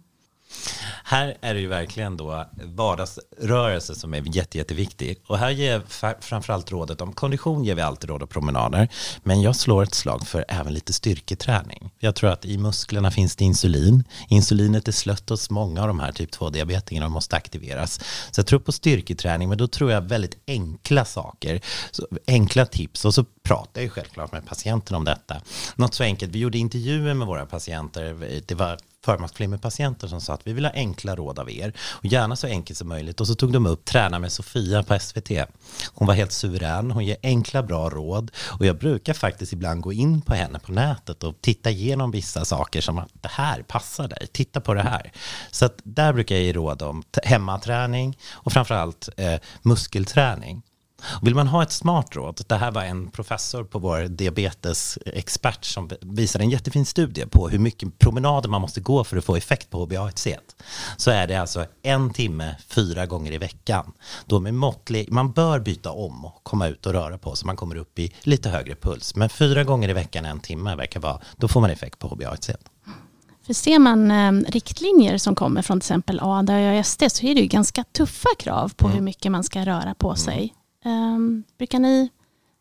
Här 1.04 1.38
är 1.42 1.54
det 1.54 1.60
ju 1.60 1.68
verkligen 1.68 2.18
då 2.18 2.46
vardagsrörelse 2.64 3.96
som 3.96 4.14
är 4.14 4.36
jätte, 4.36 4.58
jätteviktig. 4.58 5.18
Och 5.28 5.38
här 5.38 5.50
ger 5.50 5.72
jag 5.72 5.82
framförallt 6.20 6.72
rådet 6.72 7.02
om 7.02 7.14
kondition 7.14 7.64
ger 7.64 7.76
vi 7.76 7.82
alltid 7.82 8.10
råd 8.10 8.24
och 8.24 8.30
promenader. 8.30 8.90
Men 9.24 9.42
jag 9.42 9.56
slår 9.56 9.84
ett 9.84 9.94
slag 9.94 10.28
för 10.28 10.46
även 10.48 10.74
lite 10.74 10.94
styrketräning. 10.94 11.92
Jag 12.00 12.16
tror 12.16 12.30
att 12.30 12.46
i 12.46 12.58
musklerna 12.58 13.12
finns 13.12 13.36
det 13.36 13.46
insulin. 13.46 14.04
Insulinet 14.28 14.88
är 14.88 14.92
slött 14.92 15.30
hos 15.30 15.50
många 15.50 15.82
av 15.82 15.88
de 15.88 16.00
här 16.00 16.12
typ 16.12 16.32
2-diabetikerna 16.32 17.06
och 17.06 17.12
måste 17.12 17.36
aktiveras. 17.36 18.00
Så 18.32 18.40
jag 18.40 18.48
tror 18.48 18.60
på 18.60 18.72
styrketräning, 18.72 19.50
men 19.50 19.58
då 19.58 19.68
tror 19.68 19.92
jag 19.92 20.02
väldigt 20.02 20.38
enkla 20.48 21.06
saker. 21.06 21.62
Så 21.92 22.08
enkla 22.28 22.66
tips 22.66 23.06
och 23.06 23.14
så 23.14 23.26
pratar 23.44 23.82
jag 23.82 23.84
ju 23.84 23.90
självklart 23.90 24.32
med 24.32 24.46
patienten 24.46 24.96
om 24.96 25.04
detta. 25.04 25.42
Något 25.76 25.94
så 25.94 26.04
enkelt, 26.04 26.32
vi 26.32 26.40
gjorde 26.40 26.58
intervjuer 26.58 27.14
med 27.14 27.28
våra 27.28 27.46
patienter. 27.46 28.42
Det 28.46 28.56
var 28.56 28.78
förmaksflimmerpatienter 29.06 30.08
som 30.08 30.22
sa 30.22 30.34
att 30.34 30.48
vi 30.48 30.54
vill 30.54 30.66
ha 30.66 30.72
enkla 30.72 31.16
råd 31.16 31.40
av 31.40 31.52
er 31.52 31.74
och 31.80 32.06
gärna 32.06 32.36
så 32.36 32.48
enkelt 32.48 32.78
som 32.78 32.88
möjligt. 32.88 33.22
Och 33.22 33.28
så 33.28 33.36
tog 33.36 33.54
de 33.54 33.66
upp 33.66 33.86
Träna 33.86 34.20
med 34.20 34.32
Sofia 34.32 34.84
på 34.84 35.00
SVT. 35.00 35.32
Hon 35.94 36.08
var 36.08 36.14
helt 36.14 36.32
suverän, 36.32 36.92
hon 36.92 37.06
ger 37.06 37.18
enkla 37.24 37.64
bra 37.64 37.90
råd 37.90 38.32
och 38.38 38.66
jag 38.66 38.78
brukar 38.78 39.14
faktiskt 39.14 39.54
ibland 39.54 39.82
gå 39.82 39.94
in 39.94 40.22
på 40.22 40.34
henne 40.34 40.60
på 40.60 40.72
nätet 40.72 41.24
och 41.24 41.36
titta 41.42 41.70
igenom 41.70 42.12
vissa 42.12 42.46
saker 42.46 42.82
som 42.82 42.98
att 42.98 43.10
det 43.22 43.32
här 43.32 43.62
passar 43.62 44.08
dig, 44.08 44.28
titta 44.32 44.62
på 44.62 44.74
det 44.74 44.82
här. 44.82 45.12
Så 45.52 45.66
att 45.66 45.80
där 45.84 46.14
brukar 46.14 46.36
jag 46.36 46.44
ge 46.44 46.54
råd 46.54 46.82
om 46.82 47.04
hemmaträning 47.24 48.18
och 48.34 48.54
framförallt 48.54 49.10
eh, 49.18 49.40
muskelträning. 49.62 50.62
Vill 51.22 51.36
man 51.36 51.48
ha 51.48 51.64
ett 51.64 51.72
smart 51.72 52.16
råd, 52.16 52.42
det 52.48 52.56
här 52.56 52.72
var 52.72 52.84
en 52.84 53.12
professor 53.12 53.64
på 53.64 53.80
vår 53.80 54.08
diabetesexpert 54.08 55.66
som 55.66 55.90
visade 56.02 56.44
en 56.44 56.50
jättefin 56.50 56.86
studie 56.86 57.25
på 57.25 57.50
hur 57.50 57.60
mycket 57.60 58.00
promenader 58.00 58.50
man 58.50 58.62
måste 58.62 58.82
gå 58.82 59.04
för 59.04 59.18
att 59.18 59.25
få 59.25 59.36
effekt 59.36 59.70
på 59.70 59.86
HbA1c. 59.86 60.38
Så 60.98 61.12
är 61.12 61.28
det 61.28 61.36
alltså 61.36 61.66
en 61.82 62.14
timme 62.14 62.56
fyra 62.68 63.06
gånger 63.06 63.32
i 63.32 63.38
veckan. 63.38 63.92
Då 64.25 64.40
med 64.40 64.54
måttlig, 64.54 65.12
man 65.12 65.32
bör 65.32 65.60
byta 65.60 65.92
om 65.92 66.25
och 66.25 66.44
komma 66.44 66.68
ut 66.68 66.86
och 66.86 66.94
röra 66.94 67.18
på 67.18 67.36
så 67.36 67.46
man 67.46 67.56
kommer 67.56 67.75
upp 67.75 68.00
i 68.00 68.14
lite 68.22 68.50
högre 68.50 68.75
puls. 68.75 69.16
Men 69.16 69.30
fyra 69.30 69.64
gånger 69.64 69.90
i 69.90 69.94
veckan 69.94 70.25
en 70.25 70.40
timme 70.40 70.75
verkar 70.75 71.00
vara, 71.00 71.20
då 71.38 71.48
får 71.48 71.62
man 71.62 71.70
effekt 71.70 72.00
på 72.00 72.10
HbA1c. 72.10 72.56
För 73.46 73.54
ser 73.54 73.80
man 73.80 74.12
eh, 74.12 74.52
riktlinjer 74.52 75.18
som 75.18 75.36
kommer 75.36 75.62
från 75.62 75.80
till 75.80 75.86
exempel 75.86 76.20
ADA 76.24 76.58
och 76.58 76.86
SD 76.86 77.04
så 77.08 77.25
är 77.25 77.36
det 77.36 77.42
ju 77.42 77.48
ganska 77.48 77.84
tuffa 77.84 78.30
krav 78.40 78.74
på 78.75 78.86
mm. 78.86 78.98
hur 78.98 79.04
mycket 79.04 79.32
man 79.32 79.44
ska 79.44 79.66
röra 79.66 79.96
på 79.96 80.08
mm. 80.08 80.18
sig. 80.18 80.54
Um, 80.86 81.44
brukar 81.58 81.80
ni 81.80 82.10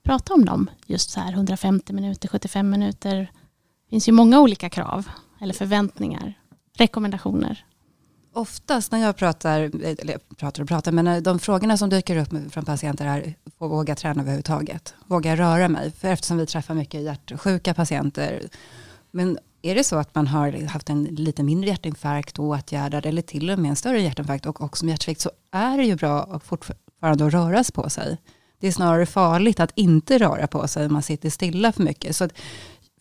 prata 0.02 0.34
om 0.34 0.44
dem? 0.44 0.70
Just 0.86 1.10
så 1.10 1.20
här 1.20 1.32
150 1.32 1.92
minuter, 1.92 2.28
75 2.28 2.70
minuter. 2.70 3.16
Det 3.16 3.90
finns 3.90 4.08
ju 4.08 4.12
många 4.12 4.40
olika 4.40 4.70
krav 4.70 5.08
eller 5.40 5.54
förväntningar, 5.54 6.34
rekommendationer. 6.76 7.64
Oftast 8.32 8.92
när 8.92 8.98
jag 8.98 9.16
pratar, 9.16 9.60
eller 9.84 10.34
pratar 10.36 10.62
och 10.62 10.68
pratar, 10.68 10.92
men 10.92 11.06
eh, 11.06 11.22
de 11.22 11.38
frågorna 11.38 11.76
som 11.76 11.90
dyker 11.90 12.16
upp 12.16 12.52
från 12.52 12.64
patienter 12.64 13.06
är, 13.06 13.34
våga 13.58 13.94
träna 13.94 14.22
överhuvudtaget? 14.22 14.94
Våga 15.06 15.36
röra 15.36 15.68
mig? 15.68 15.90
För 15.90 16.08
eftersom 16.08 16.36
vi 16.36 16.46
träffar 16.46 16.74
mycket 16.74 17.02
hjärtsjuka 17.02 17.74
patienter. 17.74 18.48
Men 19.10 19.38
är 19.62 19.74
det 19.74 19.84
så 19.84 19.96
att 19.96 20.14
man 20.14 20.26
har 20.26 20.66
haft 20.66 20.90
en 20.90 21.04
lite 21.04 21.42
mindre 21.42 21.70
hjärtinfarkt 21.70 22.38
och 22.38 22.44
åtgärdad 22.44 23.06
eller 23.06 23.22
till 23.22 23.50
och 23.50 23.58
med 23.58 23.68
en 23.68 23.76
större 23.76 24.00
hjärtinfarkt 24.00 24.46
och 24.46 24.60
också 24.60 24.84
med 24.84 24.92
hjärtsvikt 24.92 25.20
så 25.20 25.30
är 25.52 25.78
det 25.78 25.84
ju 25.84 25.96
bra 25.96 26.22
att 26.22 26.44
fortfarande 27.04 27.26
att 27.26 27.32
röra 27.32 27.64
på 27.82 27.90
sig. 27.90 28.18
Det 28.60 28.66
är 28.66 28.72
snarare 28.72 29.06
farligt 29.06 29.60
att 29.60 29.72
inte 29.74 30.18
röra 30.18 30.46
på 30.46 30.68
sig 30.68 30.86
om 30.86 30.92
man 30.92 31.02
sitter 31.02 31.30
stilla 31.30 31.72
för 31.72 31.82
mycket. 31.82 32.16
Så 32.16 32.24
att 32.24 32.32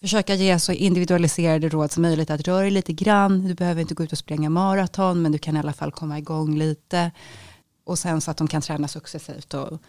försöka 0.01 0.35
ge 0.35 0.59
så 0.59 0.71
individualiserade 0.71 1.69
råd 1.69 1.91
som 1.91 2.01
möjligt. 2.01 2.29
Att 2.29 2.47
röra 2.47 2.61
dig 2.61 2.71
lite 2.71 2.93
grann, 2.93 3.47
du 3.47 3.53
behöver 3.53 3.81
inte 3.81 3.93
gå 3.93 4.03
ut 4.03 4.11
och 4.11 4.17
springa 4.17 4.49
maraton, 4.49 5.21
men 5.21 5.31
du 5.31 5.37
kan 5.37 5.55
i 5.55 5.59
alla 5.59 5.73
fall 5.73 5.91
komma 5.91 6.17
igång 6.17 6.57
lite. 6.57 7.11
Och 7.85 7.99
sen 7.99 8.21
så 8.21 8.31
att 8.31 8.37
de 8.37 8.47
kan 8.47 8.61
träna 8.61 8.87
successivt. 8.87 9.53
Och, 9.53 9.79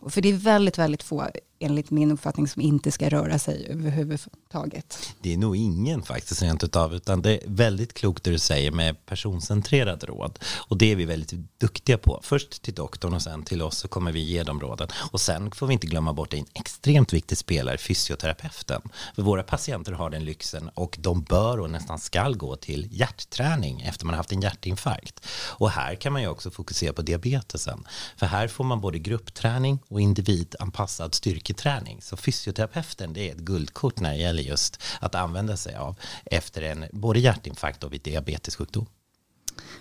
och 0.00 0.12
för 0.12 0.22
det 0.22 0.28
är 0.28 0.38
väldigt, 0.38 0.78
väldigt 0.78 1.02
få 1.02 1.26
enligt 1.58 1.90
min 1.90 2.10
uppfattning 2.12 2.48
som 2.48 2.62
inte 2.62 2.92
ska 2.92 3.08
röra 3.08 3.38
sig 3.38 3.66
överhuvudtaget. 3.70 5.14
Det 5.20 5.32
är 5.32 5.38
nog 5.38 5.56
ingen 5.56 6.02
faktiskt 6.02 6.42
rent 6.42 6.64
utav, 6.64 6.94
utan 6.94 7.22
det 7.22 7.30
är 7.30 7.40
väldigt 7.46 7.94
klokt 7.94 8.24
det 8.24 8.30
du 8.30 8.38
säger 8.38 8.70
med 8.70 9.06
personcentrerade 9.06 10.06
råd. 10.06 10.38
Och 10.68 10.78
det 10.78 10.92
är 10.92 10.96
vi 10.96 11.04
väldigt 11.04 11.32
duktiga 11.58 11.98
på. 11.98 12.20
Först 12.22 12.62
till 12.62 12.74
doktorn 12.74 13.14
och 13.14 13.22
sen 13.22 13.42
till 13.42 13.62
oss 13.62 13.78
så 13.78 13.88
kommer 13.88 14.12
vi 14.12 14.20
ge 14.20 14.42
dem 14.42 14.60
råden. 14.60 14.88
Och 15.10 15.20
sen 15.20 15.50
får 15.50 15.66
vi 15.66 15.72
inte 15.72 15.86
glömma 15.86 16.12
bort 16.12 16.34
en 16.34 16.46
extremt 16.54 17.12
viktig 17.12 17.38
spelare, 17.38 17.78
fysioterapeuten. 17.78 18.82
För 19.14 19.22
våra 19.22 19.42
patienter 19.42 19.92
har 19.92 20.10
den 20.10 20.24
lyxen 20.24 20.70
och 20.74 20.96
de 21.00 21.22
bör 21.22 21.60
och 21.60 21.70
nästan 21.70 21.98
skall 21.98 22.36
gå 22.36 22.56
till 22.56 22.88
hjärtträning 22.90 23.80
efter 23.80 24.06
man 24.06 24.14
har 24.14 24.16
haft 24.16 24.32
en 24.32 24.40
hjärtinfarkt. 24.40 25.26
Och 25.48 25.70
här 25.70 25.94
kan 25.94 26.12
man 26.12 26.22
ju 26.22 26.28
också 26.28 26.50
fokusera 26.50 26.92
på 26.92 27.02
diabetesen. 27.02 27.84
För 28.16 28.26
här 28.26 28.48
får 28.48 28.64
man 28.64 28.80
både 28.80 28.98
gruppträning 28.98 29.78
och 29.88 30.00
individanpassad 30.00 31.14
styrka 31.14 31.45
styrketräning. 31.46 32.02
Så 32.02 32.16
fysioterapeuten 32.16 33.12
det 33.12 33.28
är 33.28 33.32
ett 33.32 33.38
guldkort 33.38 34.00
när 34.00 34.10
det 34.10 34.18
gäller 34.18 34.42
just 34.42 34.82
att 35.00 35.14
använda 35.14 35.56
sig 35.56 35.74
av 35.76 35.96
efter 36.24 36.62
en 36.62 36.84
både 36.92 37.20
hjärtinfarkt 37.20 37.84
och 37.84 37.92
vid 37.92 38.02
diabetessjukdom. 38.02 38.86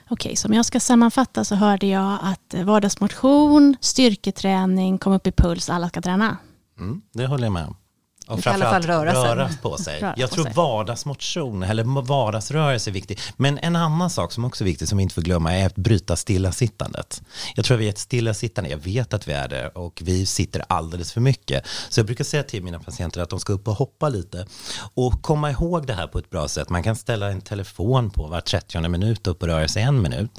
Okej, 0.09 0.35
så 0.35 0.47
om 0.47 0.53
jag 0.53 0.65
ska 0.65 0.79
sammanfatta 0.79 1.43
så 1.43 1.55
hörde 1.55 1.87
jag 1.87 2.19
att 2.21 2.53
vardagsmotion, 2.53 3.75
styrketräning, 3.81 4.97
komma 4.97 5.15
upp 5.15 5.27
i 5.27 5.31
puls, 5.31 5.69
alla 5.69 5.89
ska 5.89 6.01
träna. 6.01 6.37
Mm, 6.79 7.01
det 7.13 7.27
håller 7.27 7.43
jag 7.43 7.53
med 7.53 7.65
om. 7.65 7.75
Och 8.27 8.47
I 8.47 8.49
alla 8.49 8.65
fall 8.65 8.81
röra 8.81 9.13
sig. 9.13 9.21
Röra 9.21 9.49
på 9.61 9.77
sig. 9.77 10.01
Röra 10.01 10.13
jag 10.17 10.29
på 10.29 10.35
tror 10.35 10.45
sig. 10.45 10.53
vardagsmotion 10.53 11.63
eller 11.63 12.01
vardagsrörelse 12.01 12.89
är 12.89 12.93
viktigt. 12.93 13.21
Men 13.37 13.57
en 13.57 13.75
annan 13.75 14.09
sak 14.09 14.31
som 14.31 14.45
också 14.45 14.63
är 14.63 14.65
viktig 14.65 14.87
som 14.87 14.97
vi 14.97 15.01
inte 15.01 15.15
får 15.15 15.21
glömma 15.21 15.53
är 15.53 15.65
att 15.65 15.75
bryta 15.75 16.15
stillasittandet. 16.15 17.21
Jag 17.55 17.65
tror 17.65 17.75
att 17.75 17.81
vi 17.81 17.85
är 17.85 17.89
ett 17.89 17.97
stillasittande, 17.97 18.69
jag 18.69 18.77
vet 18.77 19.13
att 19.13 19.27
vi 19.27 19.33
är 19.33 19.47
det 19.47 19.67
och 19.67 20.01
vi 20.05 20.25
sitter 20.25 20.63
alldeles 20.69 21.13
för 21.13 21.21
mycket. 21.21 21.67
Så 21.89 21.99
jag 21.99 22.05
brukar 22.05 22.23
säga 22.23 22.43
till 22.43 22.63
mina 22.63 22.79
patienter 22.79 23.21
att 23.21 23.29
de 23.29 23.39
ska 23.39 23.53
upp 23.53 23.67
och 23.67 23.75
hoppa 23.75 24.09
lite 24.09 24.47
och 24.93 25.21
komma 25.21 25.51
ihåg 25.51 25.87
det 25.87 25.93
här 25.93 26.07
på 26.07 26.19
ett 26.19 26.29
bra 26.29 26.47
sätt. 26.47 26.69
Man 26.69 26.83
kan 26.83 26.95
ställa 26.95 27.31
en 27.31 27.41
telefon 27.41 28.09
på 28.09 28.27
var 28.27 28.41
30 28.41 28.87
minut 28.87 29.27
upp 29.27 29.41
och 29.41 29.47
röra 29.47 29.67
sig 29.67 29.83
en 29.83 30.01
minut. 30.01 30.31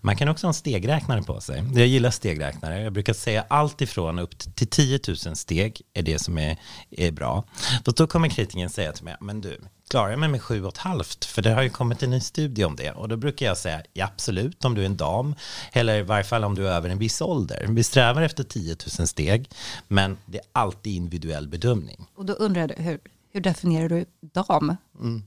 Man 0.00 0.16
kan 0.16 0.28
också 0.28 0.46
ha 0.46 0.50
en 0.50 0.54
stegräknare 0.54 1.22
på 1.22 1.40
sig. 1.40 1.64
Jag 1.74 1.86
gillar 1.86 2.10
stegräknare. 2.10 2.82
Jag 2.82 2.92
brukar 2.92 3.12
säga 3.12 3.44
allt 3.48 3.80
ifrån 3.80 4.18
upp 4.18 4.38
till 4.38 4.66
10 4.66 5.00
000 5.26 5.36
steg 5.36 5.82
är 5.94 6.02
det 6.02 6.18
som 6.18 6.38
är, 6.38 6.56
är 6.90 7.10
bra 7.12 7.23
bra. 7.24 7.44
Då, 7.84 7.92
då 7.92 8.06
kommer 8.06 8.28
kritiken 8.28 8.70
säga 8.70 8.92
till 8.92 9.04
mig, 9.04 9.16
men 9.20 9.40
du, 9.40 9.60
klarar 9.88 10.10
jag 10.10 10.18
mig 10.18 10.28
med 10.28 10.42
sju 10.42 10.64
och 10.64 10.72
ett 10.72 10.78
halvt? 10.78 11.24
För 11.24 11.42
det 11.42 11.50
har 11.50 11.62
ju 11.62 11.70
kommit 11.70 12.02
en 12.02 12.10
ny 12.10 12.20
studie 12.20 12.64
om 12.64 12.76
det. 12.76 12.90
Och 12.90 13.08
då 13.08 13.16
brukar 13.16 13.46
jag 13.46 13.56
säga, 13.56 13.82
ja, 13.92 14.04
absolut, 14.04 14.64
om 14.64 14.74
du 14.74 14.82
är 14.82 14.86
en 14.86 14.96
dam, 14.96 15.34
eller 15.72 15.98
i 15.98 16.02
varje 16.02 16.24
fall 16.24 16.44
om 16.44 16.54
du 16.54 16.68
är 16.68 16.72
över 16.72 16.88
en 16.88 16.98
viss 16.98 17.20
ålder. 17.20 17.66
Vi 17.68 17.82
strävar 17.82 18.22
efter 18.22 18.44
10 18.44 18.76
000 18.98 19.06
steg, 19.06 19.50
men 19.88 20.16
det 20.26 20.38
är 20.38 20.44
alltid 20.52 20.92
individuell 20.92 21.48
bedömning. 21.48 22.06
Och 22.16 22.24
då 22.24 22.32
undrar 22.32 22.68
jag, 22.76 22.84
hur, 22.84 22.98
hur 23.34 23.40
definierar 23.40 23.88
du 23.88 24.04
dam? 24.20 24.76
Mm. 25.00 25.22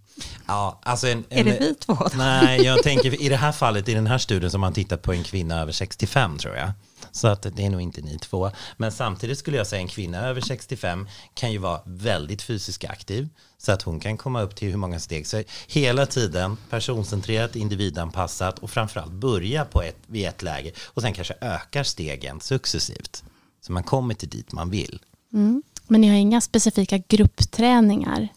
Ja, 0.48 0.80
alltså 0.84 1.08
en, 1.08 1.24
en, 1.30 1.48
är 1.48 1.52
det 1.52 1.60
vi 1.60 1.76
två? 1.76 1.98
Nej, 2.16 2.62
jag 2.62 2.84
tänker 2.84 3.22
i 3.22 3.30
det 3.30 3.36
här 3.36 3.52
fallet, 3.52 3.90
i 3.90 3.94
den 3.94 4.08
här 4.08 4.18
studien 4.18 4.52
som 4.52 4.62
man 4.62 4.74
tittat 4.74 5.02
på 5.02 5.14
en 5.14 5.24
kvinna 5.24 5.62
över 5.62 5.72
65 5.72 6.38
tror 6.38 6.56
jag. 6.56 6.72
Så 7.12 7.28
att 7.28 7.42
det 7.42 7.66
är 7.66 7.70
nog 7.70 7.82
inte 7.82 8.02
ni 8.02 8.20
två. 8.20 8.52
Men 8.78 8.92
samtidigt 8.92 9.38
skulle 9.38 9.58
jag 9.58 9.68
säga 9.68 9.82
en 9.82 9.88
kvinna 9.88 10.28
över 10.28 10.42
65 10.42 11.08
kan 11.34 11.52
ju 11.52 11.58
vara 11.58 11.82
väldigt 11.86 12.42
fysiskt 12.42 12.86
aktiv. 12.86 13.30
Så 13.58 13.72
att 13.72 13.82
hon 13.82 14.00
kan 14.00 14.18
komma 14.18 14.42
upp 14.42 14.56
till 14.56 14.70
hur 14.70 14.78
många 14.78 15.00
steg. 15.00 15.28
Så 15.28 15.44
hela 15.68 16.06
tiden 16.06 16.58
personcentrerat, 16.70 17.56
individanpassat 17.56 18.60
och 18.60 18.70
framförallt 18.70 19.12
börja 19.12 19.66
på 19.66 19.82
ett, 19.82 19.98
vid 20.08 20.28
ett 20.28 20.44
läge 20.44 20.72
och 20.86 21.02
sen 21.02 21.14
kanske 21.14 21.34
ökar 21.42 21.84
stegen 21.84 22.42
successivt. 22.42 23.24
Så 23.62 23.72
man 23.72 23.84
kommer 23.84 24.14
till 24.14 24.30
dit 24.30 24.52
man 24.52 24.70
vill. 24.70 25.00
Mm. 25.34 25.64
Men 25.88 26.02
ni 26.02 26.08
har 26.08 26.16
inga 26.16 26.42
specifika 26.42 26.98
gruppträningar? 26.98 28.28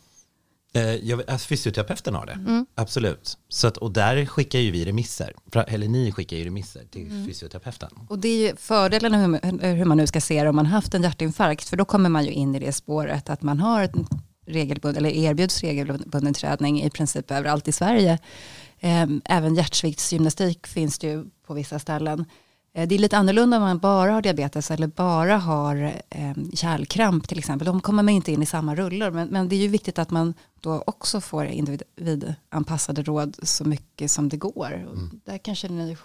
Eh, 0.73 0.95
jag, 0.95 1.31
alltså 1.31 1.47
fysioterapeuten 1.47 2.15
har 2.15 2.27
det, 2.27 2.33
mm. 2.33 2.67
absolut. 2.75 3.39
Så 3.49 3.67
att, 3.67 3.77
och 3.77 3.93
där 3.93 4.27
skickar 4.27 4.59
ju 4.59 4.71
vi 4.71 4.85
remisser, 4.85 5.35
eller 5.67 5.89
ni 5.89 6.13
skickar 6.13 6.37
ju 6.37 6.45
remisser 6.45 6.85
till 6.91 7.07
mm. 7.07 7.27
fysioterapeuten. 7.27 7.91
Och 8.09 8.19
det 8.19 8.29
är 8.29 8.49
ju 8.49 8.57
fördelen 8.57 9.15
hur, 9.15 9.75
hur 9.75 9.85
man 9.85 9.97
nu 9.97 10.07
ska 10.07 10.21
se 10.21 10.43
det 10.43 10.49
om 10.49 10.57
man 10.57 10.67
haft 10.67 10.95
en 10.95 11.03
hjärtinfarkt, 11.03 11.69
för 11.69 11.77
då 11.77 11.85
kommer 11.85 12.09
man 12.09 12.25
ju 12.25 12.31
in 12.31 12.55
i 12.55 12.59
det 12.59 12.73
spåret 12.73 13.31
att 13.31 13.43
man 13.43 13.61
har 13.61 13.91
regelbund, 14.47 14.97
eller 14.97 15.11
erbjuds 15.11 15.61
regelbunden 15.61 16.35
träning 16.35 16.83
i 16.83 16.91
princip 16.91 17.31
överallt 17.31 17.69
i 17.69 17.73
Sverige. 17.73 18.19
Ehm, 18.81 19.23
även 19.25 19.55
hjärtsviktsgymnastik 19.55 20.67
finns 20.67 20.99
det 20.99 21.07
ju 21.07 21.25
på 21.47 21.55
vissa 21.55 21.79
ställen. 21.79 22.25
Eh, 22.73 22.89
det 22.89 22.95
är 22.95 22.99
lite 22.99 23.19
annorlunda 23.19 23.57
om 23.57 23.63
man 23.63 23.79
bara 23.79 24.13
har 24.13 24.23
diabetes 24.23 24.71
eller 24.71 24.87
bara 24.87 25.37
har 25.37 26.03
eh, 26.11 26.35
kärlkramp 26.55 27.29
till 27.29 27.39
exempel. 27.39 27.67
De 27.67 27.81
kommer 27.81 28.03
man 28.03 28.15
inte 28.15 28.33
in 28.33 28.43
i 28.43 28.47
samma 28.47 28.75
rullor. 28.75 29.11
Men, 29.11 29.29
men 29.29 29.49
det 29.49 29.57
är 29.57 29.61
ju 29.61 29.69
viktigt 29.69 29.99
att 29.99 30.11
man 30.11 30.35
då 30.61 30.83
också 30.87 31.21
får 31.21 31.45
individanpassade 31.47 33.03
råd 33.03 33.37
så 33.43 33.65
mycket 33.65 34.11
som 34.11 34.29
det 34.29 34.37
går. 34.37 34.73
Mm. 34.75 35.21
där 35.25 35.39
kanske 35.39 35.69
ni 35.69 35.97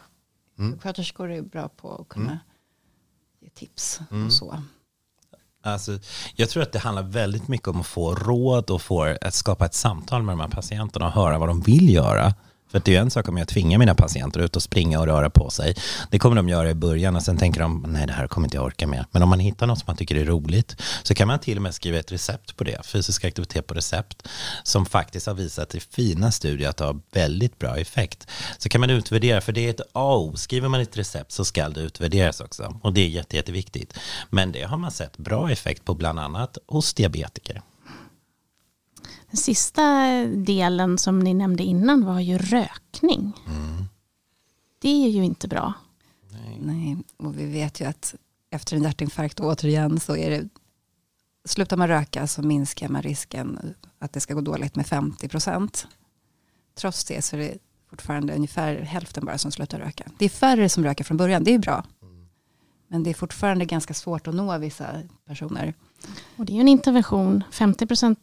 mm. 0.60 0.80
sköterskor 0.80 1.32
är 1.32 1.42
bra 1.42 1.68
på 1.68 1.96
att 1.96 2.10
kunna 2.10 2.26
mm. 2.26 2.38
ge 3.42 3.50
tips 3.50 4.00
mm. 4.12 4.26
och 4.26 4.34
så. 4.34 4.64
Alltså, 5.64 6.00
jag 6.36 6.50
tror 6.50 6.64
att 6.64 6.72
det 6.72 6.80
handlar 6.80 7.04
väldigt 7.04 7.48
mycket 7.48 7.68
om 7.68 7.80
att 7.80 7.88
få 7.88 8.16
råd 8.16 8.70
och 8.70 8.82
få 8.82 9.16
att 9.22 9.34
skapa 9.34 9.66
ett 9.66 9.74
samtal 9.74 10.24
med 10.24 10.34
de 10.34 10.40
här 10.40 10.48
patienterna 10.48 11.06
och 11.06 11.12
höra 11.12 11.38
vad 11.38 11.50
de 11.50 11.62
vill 11.62 11.90
göra. 11.90 12.34
För 12.75 12.82
det 12.86 12.91
är 12.91 12.94
ju 12.94 13.01
en 13.01 13.12
sak 13.12 13.29
om 13.29 13.38
jag 13.38 13.48
tvingar 13.48 13.79
mina 13.79 13.96
patienter 13.96 14.39
ut 14.39 14.55
och 14.55 14.63
springa 14.63 15.00
och 15.00 15.05
röra 15.05 15.29
på 15.29 15.50
sig. 15.50 15.75
Det 16.12 16.20
kommer 16.20 16.36
de 16.36 16.50
göra 16.50 16.70
i 16.70 16.74
början 16.74 17.15
och 17.15 17.24
sen 17.24 17.38
tänker 17.38 17.62
de, 17.62 17.86
nej 17.88 18.08
det 18.08 18.13
här 18.13 18.27
kommer 18.27 18.48
inte 18.48 18.58
jag 18.58 18.65
orka 18.65 18.88
med. 18.88 19.05
Men 19.12 19.22
om 19.22 19.29
man 19.29 19.39
hittar 19.39 19.67
något 19.67 19.79
som 19.79 19.86
man 19.88 19.96
tycker 19.96 20.15
är 20.15 20.25
roligt 20.25 20.82
så 21.03 21.15
kan 21.15 21.27
man 21.27 21.39
till 21.39 21.58
och 21.58 21.63
med 21.63 21.74
skriva 21.74 22.00
ett 22.00 22.12
recept 22.12 22.55
på 22.55 22.63
det, 22.63 22.86
fysisk 22.86 23.25
aktivitet 23.25 23.67
på 23.67 23.74
recept, 23.74 24.27
som 24.63 24.86
faktiskt 24.86 25.27
har 25.27 25.34
visat 25.34 25.75
i 25.75 25.79
fina 25.79 26.32
studier 26.32 26.70
att 26.70 26.77
det 26.77 26.86
har 26.86 27.00
väldigt 27.12 27.60
bra 27.60 27.77
effekt. 27.77 28.27
Så 28.58 28.70
kan 28.70 28.82
man 28.82 28.89
utvärdera, 28.89 29.41
för 29.41 29.51
det 29.51 29.65
är 29.65 29.70
ett 29.70 29.82
A 29.94 30.15
och 30.15 30.39
Skriver 30.39 30.70
man 30.70 30.82
ett 30.82 30.98
recept 30.98 31.32
så 31.32 31.46
ska 31.46 31.70
det 31.70 31.82
utvärderas 31.82 32.41
också. 32.41 32.79
Och 32.82 32.94
det 32.94 33.01
är 33.01 33.08
jätte, 33.08 33.36
jätteviktigt. 33.36 33.94
Men 34.29 34.51
det 34.51 34.63
har 34.63 34.77
man 34.77 34.91
sett 34.91 35.17
bra 35.17 35.51
effekt 35.51 35.86
på 35.86 35.94
bland 35.94 36.20
annat 36.20 36.58
hos 36.67 36.94
diabetiker. 36.94 37.62
Den 39.36 39.42
sista 39.42 40.08
delen 40.25 40.98
som 40.98 41.20
ni 41.20 41.34
nämnde 41.34 41.63
innan 41.63 42.06
var 42.06 42.20
ju 42.20 42.38
rökning. 42.38 43.34
Mm. 43.48 43.86
Det 44.80 45.06
är 45.06 45.10
ju 45.10 45.25
inte 45.25 45.48
bra. 45.48 45.74
Nej. 46.32 46.60
Nej, 46.62 46.98
och 47.18 47.39
vi 47.39 47.46
vet 47.46 47.82
ju 47.82 47.86
att 47.86 48.15
efter 48.50 48.75
en 48.75 48.84
hjärtinfarkt 48.84 49.39
återigen 49.39 50.00
så 50.00 50.15
är 50.15 50.30
det 50.30 50.50
slutar 51.46 51.77
man 51.77 51.88
röka 51.88 52.27
så 52.27 52.42
minskar 52.42 52.89
man 52.89 53.01
risken 53.01 53.75
att 54.00 54.13
det 54.13 54.20
ska 54.20 54.34
gå 54.34 54.42
dåligt 54.42 54.75
med 54.75 54.88
50 54.88 55.27
procent. 55.27 55.88
Trots 56.75 57.06
det 57.06 57.22
så 57.22 57.36
är 57.36 57.39
det 57.39 57.58
fortfarande 57.89 58.36
ungefär 58.36 58.75
hälften 58.75 59.25
bara 59.25 59.38
som 59.38 59.51
slutar 59.51 59.80
röka. 59.80 60.12
Det 60.18 60.25
är 60.25 60.30
färre 60.30 60.70
som 60.70 60.84
röker 60.84 61.04
från 61.04 61.18
början, 61.18 61.44
det 61.44 61.54
är 61.54 61.60
bra. 61.60 61.84
Men 62.88 63.04
det 63.04 63.10
är 63.10 63.13
fortfarande 63.13 63.65
ganska 63.65 63.94
svårt 63.94 64.27
att 64.27 64.36
nå 64.36 64.58
vissa 64.58 65.01
personer. 65.25 65.74
Och 66.38 66.46
det 66.46 66.54
är 66.54 66.56
ju 66.56 66.62
en 66.62 66.68
intervention. 66.68 67.44
50% 67.52 68.16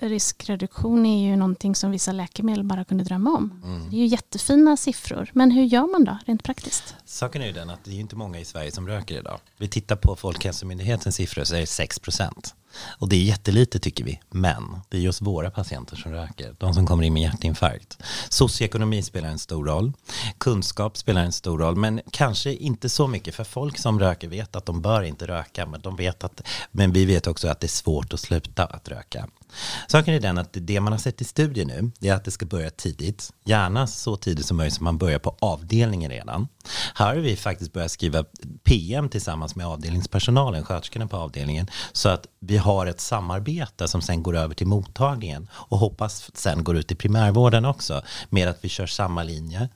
riskreduktion 0.00 1.06
är 1.06 1.30
ju 1.30 1.36
någonting 1.36 1.74
som 1.74 1.90
vissa 1.90 2.12
läkemedel 2.12 2.64
bara 2.64 2.84
kunde 2.84 3.04
drömma 3.04 3.30
om. 3.30 3.62
Mm. 3.64 3.90
Det 3.90 3.96
är 3.96 4.00
ju 4.00 4.06
jättefina 4.06 4.76
siffror. 4.76 5.30
Men 5.32 5.50
hur 5.50 5.64
gör 5.64 5.92
man 5.92 6.04
då, 6.04 6.18
rent 6.26 6.42
praktiskt? 6.42 6.94
Saken 7.04 7.42
är 7.42 7.46
ju 7.46 7.52
den 7.52 7.70
att 7.70 7.84
det 7.84 7.90
är 7.90 8.00
inte 8.00 8.16
många 8.16 8.40
i 8.40 8.44
Sverige 8.44 8.70
som 8.70 8.88
röker 8.88 9.18
idag. 9.18 9.38
Vi 9.56 9.68
tittar 9.68 9.96
på 9.96 10.16
Folkhälsomyndighetens 10.16 11.16
siffror 11.16 11.44
så 11.44 11.54
är 11.54 11.60
det 11.60 11.66
6 11.66 11.98
procent. 11.98 12.54
Och 12.76 13.08
det 13.08 13.16
är 13.16 13.20
jättelite 13.20 13.78
tycker 13.78 14.04
vi, 14.04 14.20
men 14.30 14.80
det 14.88 14.96
är 14.96 15.00
just 15.00 15.22
våra 15.22 15.50
patienter 15.50 15.96
som 15.96 16.12
röker, 16.12 16.54
de 16.58 16.74
som 16.74 16.86
kommer 16.86 17.02
in 17.02 17.12
med 17.12 17.22
hjärtinfarkt. 17.22 17.98
Socioekonomi 18.28 19.02
spelar 19.02 19.28
en 19.28 19.38
stor 19.38 19.64
roll, 19.64 19.92
kunskap 20.38 20.96
spelar 20.96 21.24
en 21.24 21.32
stor 21.32 21.58
roll, 21.58 21.76
men 21.76 22.00
kanske 22.10 22.54
inte 22.54 22.88
så 22.88 23.06
mycket 23.06 23.34
för 23.34 23.44
folk 23.44 23.78
som 23.78 24.00
röker 24.00 24.28
vet 24.28 24.56
att 24.56 24.66
de 24.66 24.82
bör 24.82 25.02
inte 25.02 25.26
röka, 25.26 25.66
men, 25.66 25.80
de 25.80 25.96
vet 25.96 26.24
att, 26.24 26.42
men 26.70 26.92
vi 26.92 27.04
vet 27.04 27.26
också 27.26 27.48
att 27.48 27.60
det 27.60 27.66
är 27.66 27.68
svårt 27.68 28.12
att 28.12 28.20
sluta 28.20 28.64
att 28.64 28.88
röka. 28.88 29.28
Saken 29.88 30.14
är 30.14 30.20
den 30.20 30.38
att 30.38 30.48
det 30.52 30.80
man 30.80 30.92
har 30.92 30.98
sett 30.98 31.20
i 31.20 31.24
studier 31.24 31.64
nu 31.64 31.90
är 32.00 32.14
att 32.14 32.24
det 32.24 32.30
ska 32.30 32.46
börja 32.46 32.70
tidigt. 32.70 33.32
Gärna 33.44 33.86
så 33.86 34.16
tidigt 34.16 34.46
som 34.46 34.56
möjligt 34.56 34.74
så 34.74 34.84
man 34.84 34.98
börjar 34.98 35.18
på 35.18 35.36
avdelningen 35.40 36.10
redan. 36.10 36.48
Här 36.94 37.06
har 37.06 37.14
vi 37.14 37.36
faktiskt 37.36 37.72
börjat 37.72 37.90
skriva 37.90 38.24
PM 38.64 39.08
tillsammans 39.08 39.56
med 39.56 39.66
avdelningspersonalen, 39.66 40.64
sköterskorna 40.64 41.06
på 41.06 41.16
avdelningen. 41.16 41.66
Så 41.92 42.08
att 42.08 42.26
vi 42.40 42.56
har 42.56 42.86
ett 42.86 43.00
samarbete 43.00 43.88
som 43.88 44.02
sen 44.02 44.22
går 44.22 44.36
över 44.36 44.54
till 44.54 44.66
mottagningen 44.66 45.48
och 45.52 45.78
hoppas 45.78 46.30
sen 46.34 46.64
går 46.64 46.76
ut 46.76 46.92
i 46.92 46.94
primärvården 46.94 47.64
också 47.64 48.02
med 48.28 48.48
att 48.48 48.58
vi 48.60 48.68
kör 48.68 48.86
samma 48.86 49.22
linje. 49.22 49.68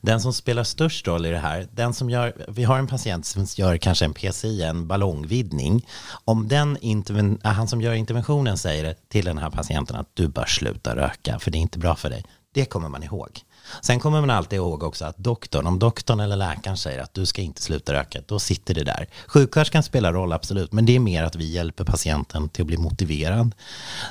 Den 0.00 0.20
som 0.20 0.32
spelar 0.32 0.64
störst 0.64 1.06
roll 1.06 1.26
i 1.26 1.30
det 1.30 1.38
här, 1.38 1.68
den 1.72 1.94
som 1.94 2.10
gör, 2.10 2.46
vi 2.48 2.64
har 2.64 2.78
en 2.78 2.86
patient 2.86 3.26
som 3.26 3.46
gör 3.56 3.76
kanske 3.76 4.04
en 4.04 4.14
PCI, 4.14 4.62
en 4.62 4.88
ballongvidgning. 4.88 5.86
Om 6.24 6.48
den 6.48 6.78
interven, 6.80 7.40
han 7.44 7.68
som 7.68 7.80
gör 7.80 7.92
interventionen 7.92 8.58
säger 8.58 8.94
till 9.08 9.19
till 9.20 9.26
den 9.26 9.38
här 9.38 9.50
patienten 9.50 9.96
att 9.96 10.10
du 10.14 10.28
bör 10.28 10.44
sluta 10.44 10.96
röka 10.96 11.38
för 11.38 11.50
det 11.50 11.58
är 11.58 11.60
inte 11.60 11.78
bra 11.78 11.96
för 11.96 12.10
dig. 12.10 12.24
Det 12.54 12.64
kommer 12.64 12.88
man 12.88 13.02
ihåg. 13.02 13.40
Sen 13.82 14.00
kommer 14.00 14.20
man 14.20 14.30
alltid 14.30 14.56
ihåg 14.56 14.82
också 14.82 15.04
att 15.04 15.16
doktorn, 15.16 15.66
om 15.66 15.78
doktorn 15.78 16.20
eller 16.20 16.36
läkaren 16.36 16.76
säger 16.76 17.02
att 17.02 17.14
du 17.14 17.26
ska 17.26 17.42
inte 17.42 17.62
sluta 17.62 17.92
röka, 17.92 18.20
då 18.26 18.38
sitter 18.38 18.74
det 18.74 18.84
där. 18.84 19.08
Sjuksköterskan 19.26 19.82
spelar 19.82 20.12
roll, 20.12 20.32
absolut, 20.32 20.72
men 20.72 20.86
det 20.86 20.96
är 20.96 21.00
mer 21.00 21.24
att 21.24 21.36
vi 21.36 21.52
hjälper 21.52 21.84
patienten 21.84 22.48
till 22.48 22.62
att 22.62 22.66
bli 22.66 22.76
motiverad. 22.76 23.54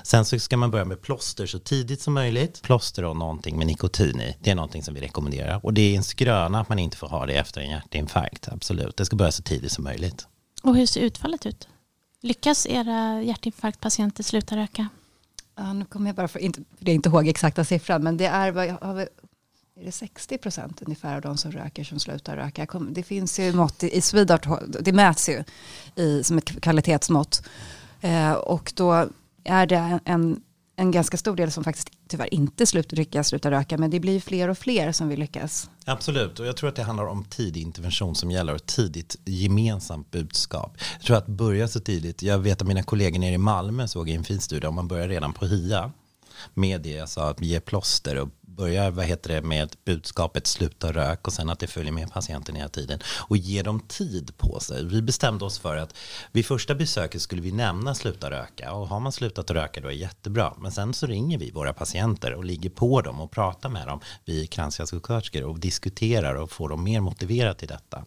Sen 0.04 0.26
så 0.26 0.40
ska 0.40 0.58
man 0.58 0.72
börja 0.72 0.86
med 0.86 1.02
plåster 1.02 1.46
så 1.46 1.60
tidigt 1.60 2.02
som 2.02 2.14
möjligt. 2.14 2.62
Plåster 2.62 3.06
och 3.06 3.18
någonting 3.18 3.58
med 3.58 3.68
nikotin 3.68 4.22
i, 4.22 4.36
det 4.40 4.52
är 4.52 4.56
någonting 4.56 4.84
som 4.84 4.94
vi 4.94 5.02
rekommenderar. 5.02 5.66
Och 5.66 5.74
det 5.74 5.82
är 5.82 5.98
en 5.98 6.04
skröna 6.04 6.60
att 6.62 6.70
man 6.70 6.80
inte 6.80 6.98
får 6.98 7.08
ha 7.08 7.26
det 7.26 7.34
efter 7.34 7.62
en 7.62 7.70
hjärtinfarkt, 7.70 8.48
absolut. 8.48 8.98
Det 8.98 9.06
ska 9.06 9.16
börja 9.16 9.32
så 9.32 9.44
tidigt 9.44 9.72
som 9.72 9.84
möjligt. 9.84 10.28
Och 10.64 10.76
hur 10.76 10.86
ser 10.86 11.02
utfallet 11.02 11.46
ut? 11.46 11.68
Lyckas 12.22 12.68
era 12.68 13.22
hjärtinfarktpatienter 13.22 14.24
sluta 14.24 14.56
röka? 14.56 14.88
Ja, 15.62 15.74
nu 15.74 15.86
kommer 15.86 16.10
jag 16.10 16.16
bara 16.16 16.28
för, 16.28 16.40
inte, 16.40 16.62
för 16.78 16.86
det 16.86 16.92
är 16.92 16.96
inte 16.96 17.10
ihåg 17.10 17.28
exakta 17.28 17.64
siffran, 17.66 18.04
men 18.04 18.18
det 18.18 18.26
är, 18.26 18.52
vad 18.52 18.68
jag 18.68 18.78
har 18.82 18.94
vi- 18.94 19.08
är 19.82 19.86
det 19.86 19.92
60 19.92 20.38
procent 20.38 20.82
ungefär 20.82 21.16
av 21.16 21.22
de 21.22 21.38
som 21.38 21.52
röker 21.52 21.84
som 21.84 22.00
slutar 22.00 22.36
röka. 22.36 22.68
Det 22.92 23.04
finns 23.04 23.40
ju 23.40 23.54
mått 23.54 23.84
i, 23.84 23.98
i 23.98 24.02
Swedart, 24.02 24.48
det 24.82 24.92
mäts 24.94 25.30
ju 25.30 25.44
i, 25.96 26.24
som 26.24 26.38
ett 26.38 26.62
kvalitetsmått. 26.62 27.44
Eh, 28.02 28.32
och 28.34 28.72
då 28.76 29.08
är 29.44 29.66
det 29.66 29.76
en, 29.76 30.00
en 30.06 30.42
en 30.80 30.92
ganska 30.92 31.18
stor 31.18 31.36
del 31.36 31.52
som 31.52 31.64
faktiskt 31.64 31.90
tyvärr 32.08 32.34
inte 32.34 32.66
slut, 32.66 32.92
lyckas 32.92 33.28
sluta 33.28 33.52
röka, 33.52 33.78
men 33.78 33.92
det 33.92 34.00
blir 34.00 34.20
fler 34.20 34.50
och 34.50 34.58
fler 34.58 34.92
som 34.92 35.08
vill 35.08 35.20
lyckas. 35.20 35.70
Absolut, 35.86 36.40
och 36.40 36.46
jag 36.46 36.58
tror 36.58 36.70
att 36.70 36.76
det 36.76 36.84
handlar 36.84 37.06
om 37.06 37.24
tidig 37.24 37.62
intervention 37.62 38.16
som 38.16 38.32
gäller 38.32 38.54
och 38.54 38.66
tidigt 38.66 39.16
gemensamt 39.26 40.12
budskap. 40.12 40.78
Jag 40.94 41.02
tror 41.02 41.18
att 41.18 41.28
börja 41.28 41.68
så 41.68 41.80
tidigt, 41.80 42.24
jag 42.24 42.40
vet 42.40 42.62
att 42.62 42.68
mina 42.68 42.84
kollegor 42.84 43.20
nere 43.20 43.34
i 43.34 43.38
Malmö 43.38 43.88
såg 43.88 44.10
i 44.10 44.14
en 44.14 44.24
fin 44.24 44.40
studie 44.40 44.68
om 44.68 44.76
man 44.76 44.88
börjar 44.88 45.08
redan 45.08 45.34
på 45.34 45.46
HIA 45.46 45.92
med 46.54 46.82
det 46.82 46.92
jag 46.92 47.10
sa, 47.10 47.30
att 47.30 47.42
ge 47.42 47.60
plåster 47.60 48.20
och 48.20 48.30
börja 48.60 48.90
vad 48.90 49.06
heter 49.06 49.34
det, 49.34 49.42
med 49.42 49.76
budskapet 49.86 50.48
sluta 50.48 50.92
rök 50.92 51.28
och 51.28 51.34
sen 51.34 51.50
att 51.50 51.60
det 51.60 51.68
följer 51.68 51.92
med 51.92 52.12
patienten 52.12 52.56
hela 52.56 52.70
tiden 52.70 53.00
och 53.30 53.38
ge 53.38 53.62
dem 53.62 53.80
tid 53.80 54.38
på 54.38 54.60
sig. 54.60 54.86
Vi 54.86 55.02
bestämde 55.02 55.46
oss 55.46 55.60
för 55.60 55.78
att 55.78 55.96
vid 56.32 56.46
första 56.46 56.76
besöket 56.76 57.22
skulle 57.22 57.42
vi 57.42 57.52
nämna 57.52 57.96
sluta 57.96 58.32
röka 58.32 58.74
och 58.74 58.88
har 58.88 59.00
man 59.00 59.12
slutat 59.12 59.52
röka 59.52 59.82
då 59.82 59.88
är 59.88 59.92
det 59.92 59.98
jättebra. 59.98 60.54
Men 60.58 60.72
sen 60.72 60.94
så 60.94 61.08
ringer 61.08 61.38
vi 61.38 61.52
våra 61.52 61.74
patienter 61.74 62.34
och 62.34 62.46
ligger 62.46 62.70
på 62.70 63.02
dem 63.02 63.22
och 63.22 63.32
pratar 63.32 63.70
med 63.70 63.88
dem, 63.88 64.00
vi 64.26 64.48
kranskärlssjuksköterskor 64.48 65.44
och 65.44 65.60
diskuterar 65.60 66.36
och 66.36 66.52
får 66.52 66.70
dem 66.70 66.84
mer 66.84 67.00
motiverade 67.00 67.56
till 67.56 67.68
detta. 67.68 68.06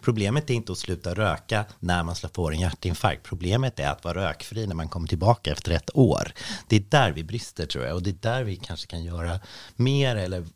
Problemet 0.00 0.50
är 0.50 0.54
inte 0.54 0.72
att 0.72 0.78
sluta 0.78 1.14
röka 1.14 1.64
när 1.78 2.02
man 2.02 2.14
får 2.34 2.52
en 2.52 2.60
hjärtinfarkt. 2.60 3.22
Problemet 3.22 3.80
är 3.80 3.88
att 3.88 4.04
vara 4.04 4.28
rökfri 4.28 4.66
när 4.66 4.74
man 4.74 4.88
kommer 4.88 5.08
tillbaka 5.08 5.52
efter 5.52 5.72
ett 5.72 5.90
år. 5.96 6.32
Det 6.68 6.76
är 6.76 6.84
där 6.88 7.12
vi 7.12 7.24
brister 7.24 7.66
tror 7.66 7.84
jag 7.84 7.94
och 7.94 8.02
det 8.02 8.10
är 8.10 8.32
där 8.32 8.44
vi 8.44 8.56
kanske 8.56 8.86
kan 8.86 9.04
göra 9.04 9.40
mer 9.76 10.16
eller 10.16 10.40
i 10.40 10.46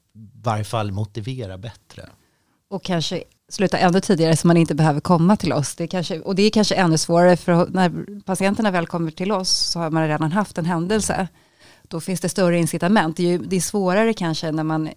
varje 0.42 0.64
fall 0.64 0.92
motivera 0.92 1.59
bättre. 1.59 2.09
Och 2.70 2.83
kanske 2.83 3.24
sluta 3.48 3.79
ännu 3.79 4.00
tidigare 4.00 4.37
så 4.37 4.46
man 4.46 4.57
inte 4.57 4.74
behöver 4.74 5.00
komma 5.00 5.37
till 5.37 5.53
oss. 5.53 5.74
Det 5.74 5.87
kanske, 5.87 6.20
och 6.20 6.35
det 6.35 6.42
är 6.42 6.50
kanske 6.50 6.74
ännu 6.74 6.98
svårare 6.98 7.37
för 7.37 7.66
när 7.66 8.20
patienterna 8.20 8.70
väl 8.70 8.87
kommer 8.87 9.11
till 9.11 9.33
oss 9.33 9.50
så 9.50 9.79
har 9.79 9.90
man 9.90 10.09
redan 10.09 10.33
haft 10.33 10.59
en 10.59 10.64
händelse. 10.64 11.29
Då 11.88 12.00
finns 12.00 12.20
det 12.20 12.29
större 12.29 12.59
incitament. 12.59 13.16
Det 13.16 13.22
är, 13.22 13.31
ju, 13.31 13.38
det 13.38 13.57
är 13.57 13.61
svårare 13.61 14.14
kanske 14.14 14.53
när 14.53 14.64
man, 14.64 14.90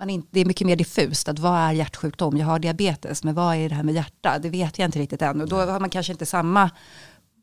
man 0.00 0.10
inte, 0.10 0.28
det 0.30 0.40
är 0.40 0.44
mycket 0.44 0.66
mer 0.66 0.76
diffust. 0.76 1.28
Att 1.28 1.38
vad 1.38 1.58
är 1.58 1.72
hjärtsjukdom? 1.72 2.36
Jag 2.36 2.46
har 2.46 2.58
diabetes, 2.58 3.24
men 3.24 3.34
vad 3.34 3.56
är 3.56 3.68
det 3.68 3.74
här 3.74 3.82
med 3.82 3.94
hjärta? 3.94 4.38
Det 4.38 4.50
vet 4.50 4.78
jag 4.78 4.88
inte 4.88 4.98
riktigt 4.98 5.22
än. 5.22 5.40
Och 5.40 5.48
då 5.48 5.56
har 5.56 5.80
man 5.80 5.90
kanske 5.90 6.12
inte 6.12 6.26
samma 6.26 6.70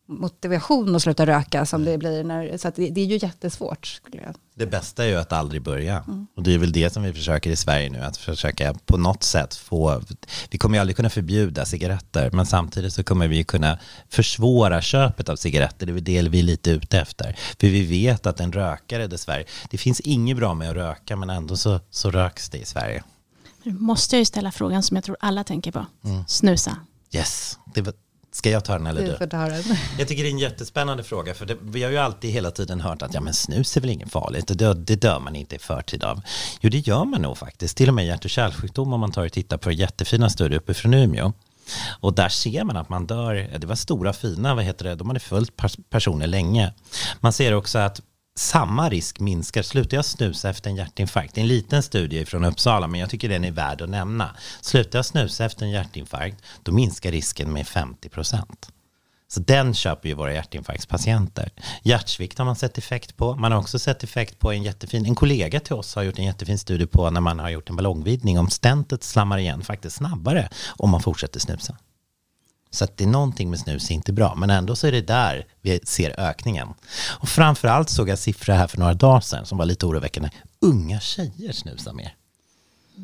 motivation 0.08 0.96
att 0.96 1.02
sluta 1.02 1.26
röka 1.26 1.66
som 1.66 1.86
det 1.86 1.98
blir 1.98 2.24
när, 2.24 2.58
så 2.58 2.68
att 2.68 2.76
det, 2.76 2.90
det 2.90 3.02
är 3.02 3.06
ju 3.06 3.20
jättesvårt. 3.22 3.88
Skulle 3.88 4.24
jag. 4.24 4.36
Det 4.56 4.66
bästa 4.66 5.06
är 5.06 5.08
ju 5.08 5.16
att 5.16 5.32
aldrig 5.32 5.62
börja. 5.62 6.04
Och 6.36 6.44
det 6.44 6.54
är 6.54 6.58
väl 6.58 6.72
det 6.72 6.94
som 6.94 7.04
vi 7.04 7.14
försöker 7.14 7.50
i 7.50 7.56
Sverige 7.56 7.90
nu, 7.90 8.00
att 8.00 8.18
försöka 8.18 8.74
på 8.86 8.98
något 8.98 9.24
sätt 9.24 9.56
få, 9.56 10.02
vi 10.50 10.58
kommer 10.58 10.78
ju 10.78 10.82
aldrig 10.82 10.96
kunna 10.96 11.10
förbjuda 11.10 11.66
cigaretter, 11.66 12.32
men 12.32 12.46
samtidigt 12.46 12.94
så 12.94 13.04
kommer 13.04 13.28
vi 13.28 13.44
kunna 13.44 13.80
försvåra 14.10 14.82
köpet 14.82 15.30
av 15.30 15.36
cigaretter, 15.36 15.86
det 15.86 15.92
är 15.92 15.94
väl 15.94 16.04
det 16.04 16.30
vi 16.30 16.40
är 16.40 16.44
lite 16.44 16.72
ute 16.72 17.00
efter. 17.00 17.36
För 17.60 17.68
vi 17.68 17.84
vet 17.84 18.26
att 18.26 18.40
en 18.40 18.54
rökare 18.54 19.08
dessvärre, 19.08 19.44
det 19.70 19.78
finns 19.78 20.00
inget 20.00 20.38
bra 20.38 20.54
med 20.54 20.70
att 20.70 20.76
röka, 20.76 21.16
men 21.16 21.30
ändå 21.30 21.58
så, 21.58 21.80
så 21.90 22.12
röks 22.12 22.50
det 22.50 22.58
i 22.58 22.66
Sverige. 22.66 23.04
Nu 23.64 23.74
måste 23.74 24.16
jag 24.16 24.20
ju 24.20 24.26
ställa 24.26 24.52
frågan 24.52 24.84
som 24.84 24.96
jag 24.96 25.04
tror 25.04 25.18
alla 25.20 25.44
tänker 25.44 25.72
på. 25.72 25.86
Mm. 26.04 26.24
Snusa. 26.28 26.78
Yes, 27.12 27.60
det 27.74 27.82
var, 27.82 27.94
ska 28.38 28.50
jag 28.50 28.66
ta 28.66 28.74
den 28.74 28.88
eller 28.88 29.02
Du 29.02 29.12
du? 29.12 29.18
får 29.18 29.28
ta 29.28 29.38
den. 29.46 29.64
Jag 30.00 30.08
tycker 30.08 30.24
det 30.24 30.30
är 30.30 30.32
en 30.32 30.40
jättespännande 30.40 31.04
fråga 31.04 31.34
för 31.34 31.46
det, 31.46 31.58
vi 31.62 31.84
har 31.84 31.92
ju 31.92 31.98
alltid 31.98 32.32
hela 32.32 32.52
tiden 32.52 32.82
hört 32.82 33.02
att 33.02 33.14
ja, 33.14 33.22
men 33.22 33.34
snus 33.34 33.78
är 33.78 33.82
väl 33.82 33.90
inget 33.90 34.12
farligt, 34.12 34.48
det 34.48 34.74
det 34.74 34.96
dör 34.96 35.20
man 35.20 35.36
inte 35.36 35.56
i 35.56 35.60
förtid 35.60 36.04
av. 36.04 36.22
Jo 36.62 36.70
det 36.70 36.88
gör 36.88 37.06
man 37.06 37.22
nog 37.22 37.38
faktiskt, 37.38 37.78
till 37.78 37.88
och 37.90 37.94
med 37.96 38.06
hjärt 38.08 38.26
och 38.26 38.32
kärlsjukdom 38.32 38.94
om 38.94 39.00
man 39.00 39.12
tar 39.12 39.26
och 39.26 39.32
tittar 39.32 39.58
på 39.58 39.72
jättefina 39.72 40.30
studier 40.30 40.60
uppe 40.60 40.74
från 40.74 40.94
Umeå. 40.94 41.34
Och 42.00 42.14
där 42.14 42.30
ser 42.30 42.64
man 42.64 42.78
att 42.78 42.90
man 42.90 43.08
dör, 43.08 43.58
det 43.60 43.68
var 43.68 43.76
stora 43.76 44.14
fina, 44.14 44.56
vad 44.56 44.64
heter 44.64 44.86
det, 44.86 44.96
de 44.96 45.08
hade 45.08 45.20
följt 45.20 45.56
pers- 45.58 45.80
personer 45.90 46.28
länge. 46.28 46.74
Man 47.20 47.34
ser 47.34 47.54
också 47.54 47.78
att 47.80 48.02
samma 48.40 48.90
risk 48.90 49.20
minskar. 49.20 49.62
Slutar 49.62 49.98
jag 49.98 50.06
snusa 50.06 50.50
efter 50.50 50.70
en 50.70 50.76
hjärtinfarkt? 50.76 51.36
Det 51.36 51.42
är 51.42 51.44
en 51.44 51.48
liten 51.48 51.84
studie 51.84 52.26
från 52.26 52.46
Uppsala, 52.46 52.88
men 52.88 53.00
jag 53.00 53.10
tycker 53.10 53.30
den 53.30 53.44
är 53.44 53.52
värd 53.52 53.82
att 53.82 53.90
nämna. 53.90 54.36
Slutar 54.62 55.00
jag 55.00 55.06
snusa 55.06 55.46
efter 55.46 55.66
en 55.66 55.72
hjärtinfarkt, 55.72 56.44
då 56.64 56.72
minskar 56.72 57.12
risken 57.12 57.54
med 57.54 57.68
50 57.68 58.10
procent. 58.10 58.72
Så 59.30 59.40
den 59.40 59.74
köper 59.74 60.10
ju 60.10 60.16
våra 60.16 60.34
hjärtinfarktspatienter. 60.34 61.50
Hjärtsvikt 61.84 62.38
har 62.38 62.46
man 62.46 62.56
sett 62.56 62.78
effekt 62.78 63.18
på. 63.18 63.36
Man 63.36 63.52
har 63.52 63.60
också 63.60 63.80
sett 63.80 64.04
effekt 64.04 64.40
på 64.40 64.52
en 64.52 64.64
jättefin, 64.64 65.06
en 65.06 65.16
kollega 65.16 65.60
till 65.60 65.74
oss 65.74 65.96
har 65.96 66.04
gjort 66.04 66.20
en 66.20 66.26
jättefin 66.26 66.58
studie 66.58 66.86
på 66.88 67.10
när 67.10 67.22
man 67.22 67.40
har 67.40 67.50
gjort 67.50 67.70
en 67.70 67.76
ballongvidning 67.76 68.40
om 68.40 68.50
stentet 68.50 69.04
slammar 69.04 69.38
igen 69.38 69.62
faktiskt 69.62 69.96
snabbare 69.96 70.50
om 70.78 70.90
man 70.90 71.02
fortsätter 71.02 71.40
snusa. 71.40 71.78
Så 72.70 72.84
att 72.84 72.98
det 72.98 73.04
är 73.04 73.08
någonting 73.08 73.50
med 73.50 73.60
snus 73.60 73.90
är 73.90 73.94
inte 73.96 74.14
bra, 74.14 74.36
men 74.36 74.50
ändå 74.50 74.76
så 74.76 74.88
är 74.88 74.92
det 74.92 75.02
där 75.02 75.46
vi 75.62 75.80
ser 75.84 76.20
ökningen. 76.20 76.68
Och 77.20 77.30
framförallt 77.30 77.90
såg 77.90 78.10
jag 78.10 78.20
siffror 78.20 78.54
här 78.54 78.68
för 78.68 78.78
några 78.78 78.94
dagar 78.94 79.20
sedan 79.22 79.46
som 79.46 79.58
var 79.58 79.66
lite 79.66 79.86
oroväckande. 79.86 80.30
Unga 80.62 81.00
tjejer 81.00 81.52
snusar 81.52 81.94
mer. 81.94 82.14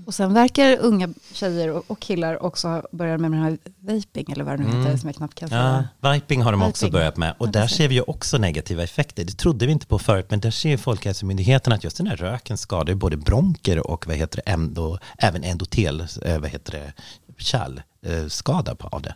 Och 0.06 0.14
sen 0.14 0.34
verkar 0.34 0.78
unga 0.82 1.10
tjejer 1.34 1.92
och, 1.92 2.00
killar 2.00 2.44
också 2.44 2.84
börja 2.92 3.18
med 3.18 3.32
den 3.32 3.40
här 3.42 3.58
vaping, 3.80 4.32
eller 4.32 4.44
vad 4.44 4.54
det 4.54 4.64
nu 4.64 4.68
heter, 4.70 4.80
Mm. 4.80 4.98
som 4.98 5.10
jag 5.10 5.16
knappt 5.16 5.36
kan 5.36 5.50
säga. 5.50 5.86
Ja, 6.02 6.12
viping 6.14 6.42
har 6.42 6.52
de 6.52 6.62
också 6.62 6.86
Viping. 6.86 6.94
börjat 6.94 7.18
med. 7.18 7.36
Och 7.38 7.48
Ja, 7.48 7.52
där 7.52 7.68
ser 7.68 7.88
vi 7.88 7.96
ju 7.96 8.02
också 8.02 8.38
negativa 8.38 8.84
effekter. 8.84 9.24
Det 9.24 9.32
trodde 9.38 9.66
vi 9.66 9.72
inte 9.72 9.86
på 9.88 10.00
förut, 10.00 10.26
men 10.30 10.40
där 10.40 10.52
ser 10.52 10.70
ju 10.70 10.78
Folkhälsomyndigheten 10.78 11.74
att 11.74 11.84
just 11.84 11.98
den 11.98 12.08
här 12.08 12.16
röken 12.16 12.58
skadar 12.58 12.94
både 12.94 13.18
bronker 13.18 13.88
och 13.88 14.08
vad 14.08 14.16
heter 14.16 14.42
det, 14.46 14.52
endo, 14.52 14.98
även 15.18 15.44
endotel, 15.44 16.08
eh, 16.26 16.40
vad 16.40 16.50
heter 16.50 16.72
det, 16.72 16.94
kärlskada 17.38 18.76
av 18.80 19.02
det. 19.02 19.16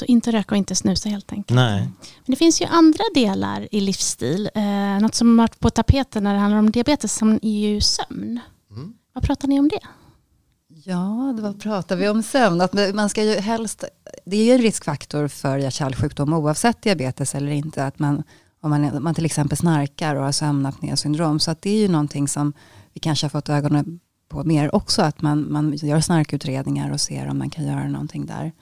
Så 0.00 0.06
inte 0.06 0.32
röka 0.32 0.54
och 0.54 0.56
inte 0.56 0.74
snusa 0.74 1.08
helt 1.08 1.32
enkelt. 1.32 1.56
Nej. 1.56 1.80
Men 2.24 2.26
det 2.26 2.36
finns 2.36 2.62
ju 2.62 2.64
andra 2.64 3.04
delar 3.14 3.68
i 3.70 3.80
livsstil. 3.80 4.50
Eh, 4.54 4.62
något 5.00 5.14
som 5.14 5.38
har 5.38 5.44
varit 5.44 5.60
på 5.60 5.70
tapeten 5.70 6.24
när 6.24 6.34
det 6.34 6.40
handlar 6.40 6.58
om 6.58 6.70
diabetes 6.70 7.14
som 7.14 7.38
är 7.42 7.68
ju 7.68 7.80
sömn. 7.80 8.40
Mm. 8.70 8.94
Vad 9.12 9.24
pratar 9.24 9.48
ni 9.48 9.60
om 9.60 9.68
det? 9.68 9.80
Ja, 10.84 11.34
det 11.36 11.42
vad 11.42 11.60
pratar 11.60 11.96
vi 11.96 12.08
om 12.08 12.22
sömn? 12.22 12.60
Att 12.60 12.94
man 12.94 13.08
ska 13.08 13.22
ju 13.22 13.34
helst, 13.34 13.84
det 14.24 14.36
är 14.36 14.44
ju 14.44 14.52
en 14.52 14.62
riskfaktor 14.62 15.28
för 15.28 15.58
hjärt-kärlsjukdom 15.58 16.32
oavsett 16.32 16.82
diabetes 16.82 17.34
eller 17.34 17.50
inte. 17.50 17.84
Att 17.84 17.98
man, 17.98 18.22
om 18.60 18.70
man, 18.70 19.02
man 19.02 19.14
till 19.14 19.24
exempel 19.24 19.58
snarkar 19.58 20.16
och 20.16 20.24
har 20.24 20.32
sömnapnésyndrom. 20.32 21.40
Så 21.40 21.50
att 21.50 21.62
det 21.62 21.70
är 21.70 21.78
ju 21.78 21.88
någonting 21.88 22.28
som 22.28 22.52
vi 22.92 23.00
kanske 23.00 23.24
har 23.24 23.30
fått 23.30 23.48
ögonen 23.48 24.00
på 24.28 24.44
mer 24.44 24.74
också. 24.74 25.02
Att 25.02 25.22
man, 25.22 25.52
man 25.52 25.72
gör 25.76 26.00
snarkutredningar 26.00 26.90
och 26.92 27.00
ser 27.00 27.28
om 27.28 27.38
man 27.38 27.50
kan 27.50 27.66
göra 27.66 27.88
någonting 27.88 28.26
där. 28.26 28.52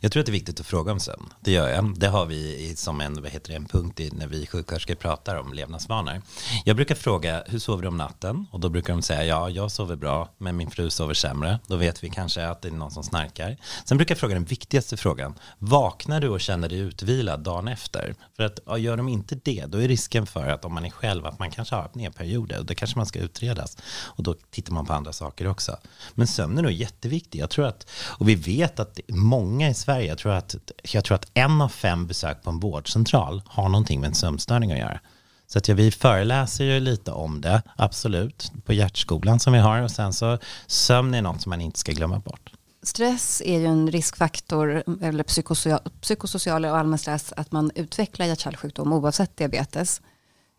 Jag 0.00 0.12
tror 0.12 0.20
att 0.20 0.26
det 0.26 0.30
är 0.30 0.32
viktigt 0.32 0.60
att 0.60 0.66
fråga 0.66 0.92
om 0.92 1.00
sömn. 1.00 1.32
Det 1.40 1.52
gör 1.52 1.68
jag. 1.68 1.98
Det 1.98 2.08
har 2.08 2.26
vi 2.26 2.74
som 2.76 3.00
en, 3.00 3.22
vad 3.22 3.30
heter 3.30 3.50
det, 3.50 3.56
en 3.56 3.64
punkt 3.64 4.00
i, 4.00 4.10
när 4.12 4.26
vi 4.26 4.46
sjuksköterskor 4.46 4.94
pratar 4.94 5.36
om 5.36 5.52
levnadsvanor. 5.52 6.22
Jag 6.64 6.76
brukar 6.76 6.94
fråga, 6.94 7.42
hur 7.46 7.58
sover 7.58 7.82
du 7.82 7.88
om 7.88 7.96
natten? 7.96 8.46
Och 8.50 8.60
då 8.60 8.68
brukar 8.68 8.92
de 8.92 9.02
säga, 9.02 9.24
ja, 9.24 9.50
jag 9.50 9.70
sover 9.70 9.96
bra, 9.96 10.34
men 10.38 10.56
min 10.56 10.70
fru 10.70 10.90
sover 10.90 11.14
sämre. 11.14 11.58
Då 11.66 11.76
vet 11.76 12.04
vi 12.04 12.10
kanske 12.10 12.46
att 12.46 12.62
det 12.62 12.68
är 12.68 12.72
någon 12.72 12.90
som 12.90 13.02
snarkar. 13.02 13.56
Sen 13.84 13.96
brukar 13.96 14.14
jag 14.14 14.18
fråga 14.18 14.34
den 14.34 14.44
viktigaste 14.44 14.96
frågan, 14.96 15.34
vaknar 15.58 16.20
du 16.20 16.28
och 16.28 16.40
känner 16.40 16.68
dig 16.68 16.78
utvilad 16.78 17.40
dagen 17.40 17.68
efter? 17.68 18.14
För 18.36 18.42
att 18.42 18.60
ja, 18.66 18.78
gör 18.78 18.96
de 18.96 19.08
inte 19.08 19.34
det, 19.34 19.66
då 19.66 19.78
är 19.78 19.88
risken 19.88 20.26
för 20.26 20.46
att 20.46 20.64
om 20.64 20.74
man 20.74 20.84
är 20.84 20.90
själv, 20.90 21.26
att 21.26 21.38
man 21.38 21.50
kanske 21.50 21.74
har 21.74 21.82
apnéperioder, 21.82 22.58
och 22.58 22.66
det 22.66 22.74
kanske 22.74 22.98
man 22.98 23.06
ska 23.06 23.18
utredas. 23.18 23.76
Och 24.02 24.22
då 24.22 24.34
tittar 24.50 24.72
man 24.72 24.86
på 24.86 24.92
andra 24.92 25.12
saker 25.12 25.46
också. 25.46 25.76
Men 26.14 26.26
sömnen 26.26 26.64
är 26.64 26.70
jätteviktig. 26.70 27.38
Jag 27.38 27.50
tror 27.50 27.66
att, 27.66 27.86
och 27.90 28.28
vi 28.28 28.34
vet 28.34 28.80
att 28.80 29.00
många 29.08 29.69
i 29.70 29.74
Sverige, 29.74 30.08
jag 30.08 30.18
tror, 30.18 30.32
att, 30.32 30.54
jag 30.82 31.04
tror 31.04 31.14
att 31.14 31.30
en 31.34 31.62
av 31.62 31.68
fem 31.68 32.06
besök 32.06 32.42
på 32.42 32.50
en 32.50 32.60
vårdcentral 32.60 33.42
har 33.46 33.68
någonting 33.68 34.00
med 34.00 34.08
en 34.08 34.14
sömnstörning 34.14 34.72
att 34.72 34.78
göra. 34.78 35.00
Så 35.46 35.58
att 35.58 35.68
ja, 35.68 35.74
vi 35.74 35.90
föreläser 35.90 36.64
ju 36.64 36.80
lite 36.80 37.12
om 37.12 37.40
det, 37.40 37.62
absolut, 37.76 38.52
på 38.64 38.72
hjärtskolan 38.72 39.40
som 39.40 39.52
vi 39.52 39.58
har. 39.58 39.82
Och 39.82 39.90
sen 39.90 40.12
så 40.12 40.38
sömn 40.66 41.14
är 41.14 41.22
något 41.22 41.42
som 41.42 41.50
man 41.50 41.60
inte 41.60 41.78
ska 41.78 41.92
glömma 41.92 42.18
bort. 42.18 42.52
Stress 42.82 43.42
är 43.44 43.58
ju 43.58 43.66
en 43.66 43.90
riskfaktor, 43.90 44.82
eller 45.02 45.24
psykosocial, 45.24 45.80
psykosocial 46.00 46.64
och 46.64 46.78
allmän 46.78 46.98
stress, 46.98 47.32
att 47.36 47.52
man 47.52 47.70
utvecklar 47.74 48.26
hjärt-kärlsjukdom 48.26 48.92
oavsett 48.92 49.36
diabetes. 49.36 50.02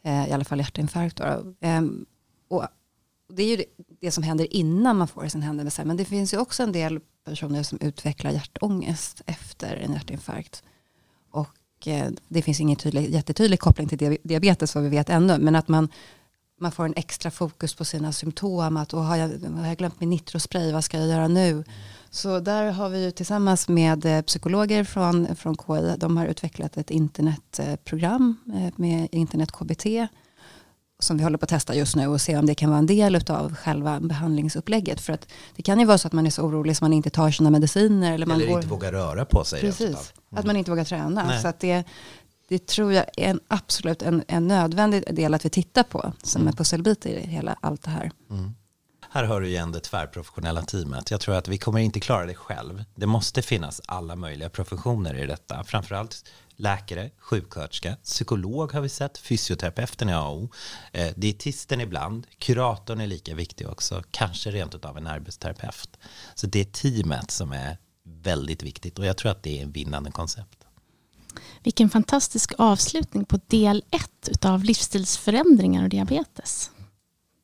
Eh, 0.05 0.29
I 0.29 0.31
alla 0.31 0.45
fall 0.45 0.59
hjärtinfarkt. 0.59 1.17
Då. 1.17 1.23
Eh, 1.61 1.81
och 2.49 2.67
det 3.33 3.43
är 3.43 3.47
ju 3.47 3.55
det, 3.55 3.65
det 4.01 4.11
som 4.11 4.23
händer 4.23 4.53
innan 4.53 4.97
man 4.97 5.07
får 5.07 5.27
sin 5.27 5.41
händelse. 5.41 5.85
Men 5.85 5.97
det 5.97 6.05
finns 6.05 6.33
ju 6.33 6.37
också 6.37 6.63
en 6.63 6.71
del 6.71 6.99
personer 7.23 7.63
som 7.63 7.77
utvecklar 7.81 8.31
hjärtångest 8.31 9.21
efter 9.25 9.75
en 9.75 9.93
hjärtinfarkt. 9.93 10.63
Och 11.31 11.87
eh, 11.87 12.11
det 12.27 12.41
finns 12.41 12.59
ingen 12.59 12.75
tydlig, 12.75 13.09
jättetydlig 13.09 13.59
koppling 13.59 13.87
till 13.87 14.17
diabetes 14.23 14.75
vad 14.75 14.83
vi 14.83 14.89
vet 14.89 15.09
ännu. 15.09 15.37
Men 15.37 15.55
att 15.55 15.67
man, 15.67 15.89
man 16.59 16.71
får 16.71 16.85
en 16.85 16.93
extra 16.95 17.31
fokus 17.31 17.75
på 17.75 17.85
sina 17.85 18.11
symptom. 18.13 18.77
Att 18.77 18.91
har, 18.91 19.15
jag, 19.15 19.29
har 19.49 19.67
jag 19.67 19.77
glömt 19.77 19.99
min 19.99 20.09
nitrospray, 20.09 20.71
vad 20.71 20.83
ska 20.83 20.99
jag 20.99 21.07
göra 21.07 21.27
nu? 21.27 21.63
Så 22.09 22.39
där 22.39 22.71
har 22.71 22.89
vi 22.89 23.03
ju 23.03 23.11
tillsammans 23.11 23.67
med 23.67 24.05
eh, 24.05 24.21
psykologer 24.21 24.83
från, 24.83 25.35
från 25.35 25.55
KI, 25.55 25.95
de 25.97 26.17
har 26.17 26.25
utvecklat 26.25 26.77
ett 26.77 26.91
internetprogram 26.91 28.35
eh, 28.55 28.73
med 28.75 29.07
internet 29.11 29.51
KBT 29.51 29.85
som 31.03 31.17
vi 31.17 31.23
håller 31.23 31.37
på 31.37 31.43
att 31.43 31.49
testa 31.49 31.75
just 31.75 31.95
nu 31.95 32.07
och 32.07 32.21
se 32.21 32.37
om 32.37 32.45
det 32.45 32.55
kan 32.55 32.69
vara 32.69 32.79
en 32.79 32.85
del 32.85 33.15
av 33.29 33.55
själva 33.55 33.99
behandlingsupplägget. 33.99 35.01
För 35.01 35.13
att 35.13 35.27
det 35.55 35.63
kan 35.63 35.79
ju 35.79 35.85
vara 35.85 35.97
så 35.97 36.07
att 36.07 36.13
man 36.13 36.25
är 36.25 36.29
så 36.29 36.43
orolig 36.43 36.77
så 36.77 36.83
man 36.83 36.93
inte 36.93 37.09
tar 37.09 37.31
sina 37.31 37.49
mediciner. 37.49 38.13
Eller, 38.13 38.25
man 38.25 38.37
Eller 38.37 38.47
går, 38.47 38.57
inte 38.57 38.67
vågar 38.67 38.91
röra 38.91 39.25
på 39.25 39.43
sig. 39.43 39.61
Precis, 39.61 39.89
utav. 39.89 40.05
att 40.39 40.45
man 40.45 40.57
inte 40.57 40.71
vågar 40.71 40.85
träna. 40.85 41.23
Nej. 41.23 41.41
Så 41.41 41.47
att 41.47 41.59
det, 41.59 41.83
det 42.49 42.67
tror 42.67 42.93
jag 42.93 43.05
är 43.17 43.29
en 43.29 43.39
absolut 43.47 44.01
en, 44.01 44.23
en 44.27 44.47
nödvändig 44.47 45.15
del 45.15 45.33
att 45.33 45.45
vi 45.45 45.49
tittar 45.49 45.83
på 45.83 46.13
som 46.23 46.47
en 46.47 46.55
pusselbit 46.55 47.05
i 47.05 47.19
hela 47.19 47.55
allt 47.61 47.83
det 47.83 47.89
här. 47.89 48.11
Här 49.13 49.23
har 49.23 49.41
du 49.41 49.47
igen 49.47 49.71
det 49.71 49.79
tvärprofessionella 49.79 50.61
teamet. 50.61 51.11
Jag 51.11 51.21
tror 51.21 51.35
att 51.35 51.47
vi 51.47 51.57
kommer 51.57 51.79
inte 51.79 51.99
klara 51.99 52.25
det 52.25 52.35
själv. 52.35 52.83
Det 52.95 53.05
måste 53.05 53.41
finnas 53.41 53.81
alla 53.85 54.15
möjliga 54.15 54.49
professioner 54.49 55.23
i 55.23 55.27
detta. 55.27 55.63
Framförallt 55.63 56.25
läkare, 56.61 57.09
sjuksköterska, 57.17 57.95
psykolog 58.03 58.71
har 58.71 58.81
vi 58.81 58.89
sett, 58.89 59.17
fysioterapeuten 59.17 60.09
är 60.09 60.13
A 60.13 60.27
och 60.27 60.37
O, 60.37 60.49
eh, 60.91 61.13
dietisten 61.15 61.81
ibland, 61.81 62.27
kuratorn 62.37 63.01
är 63.01 63.07
lika 63.07 63.35
viktig 63.35 63.69
också, 63.69 64.03
kanske 64.11 64.51
rent 64.51 64.75
utav 64.75 64.97
en 64.97 65.07
arbetsterapeut. 65.07 65.99
Så 66.35 66.47
det 66.47 66.59
är 66.59 66.65
teamet 66.65 67.31
som 67.31 67.51
är 67.51 67.77
väldigt 68.03 68.63
viktigt 68.63 68.99
och 68.99 69.05
jag 69.05 69.17
tror 69.17 69.31
att 69.31 69.43
det 69.43 69.59
är 69.59 69.63
en 69.63 69.71
vinnande 69.71 70.11
koncept. 70.11 70.57
Vilken 71.63 71.89
fantastisk 71.89 72.53
avslutning 72.57 73.25
på 73.25 73.39
del 73.47 73.83
ett 73.91 74.45
av 74.45 74.63
livsstilsförändringar 74.63 75.83
och 75.83 75.89
diabetes. 75.89 76.71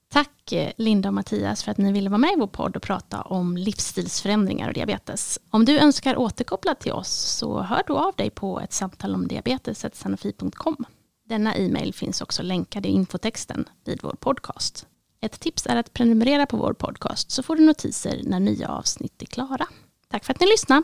Tack 0.09 0.51
eh, 0.51 0.71
Linda 0.77 1.09
och 1.09 1.13
Mattias 1.13 1.63
för 1.63 1.71
att 1.71 1.77
ni 1.77 1.91
ville 1.91 2.09
vara 2.09 2.17
med 2.17 2.33
i 2.33 2.39
vår 2.39 2.47
podd 2.47 2.75
och 2.75 2.81
prata 2.81 3.21
om 3.21 3.57
livsstilsförändringar 3.57 4.67
och 4.67 4.73
diabetes. 4.73 5.39
Om 5.49 5.65
du 5.65 5.79
önskar 5.79 6.17
återkoppla 6.17 6.75
till 6.75 6.91
oss 6.91 7.09
så 7.09 7.61
hör 7.61 7.83
då 7.87 7.97
av 7.97 8.15
dig 8.15 8.29
på 8.29 8.59
ett 8.59 8.73
samtal 8.73 9.15
om 9.15 9.27
diabetes.sanofi.com. 9.27 10.85
Denna 11.25 11.55
e-mail 11.55 11.93
finns 11.93 12.21
också 12.21 12.43
länkad 12.43 12.85
i 12.85 12.89
infotexten 12.89 13.69
vid 13.85 13.99
vår 14.03 14.15
podcast. 14.19 14.87
Ett 15.21 15.39
tips 15.39 15.65
är 15.65 15.75
att 15.75 15.93
prenumerera 15.93 16.45
på 16.45 16.57
vår 16.57 16.73
podcast 16.73 17.31
så 17.31 17.43
får 17.43 17.55
du 17.55 17.65
notiser 17.65 18.21
när 18.23 18.39
nya 18.39 18.67
avsnitt 18.67 19.21
är 19.21 19.25
klara. 19.25 19.67
Tack 20.09 20.25
för 20.25 20.33
att 20.33 20.39
ni 20.39 20.47
lyssnade. 20.47 20.83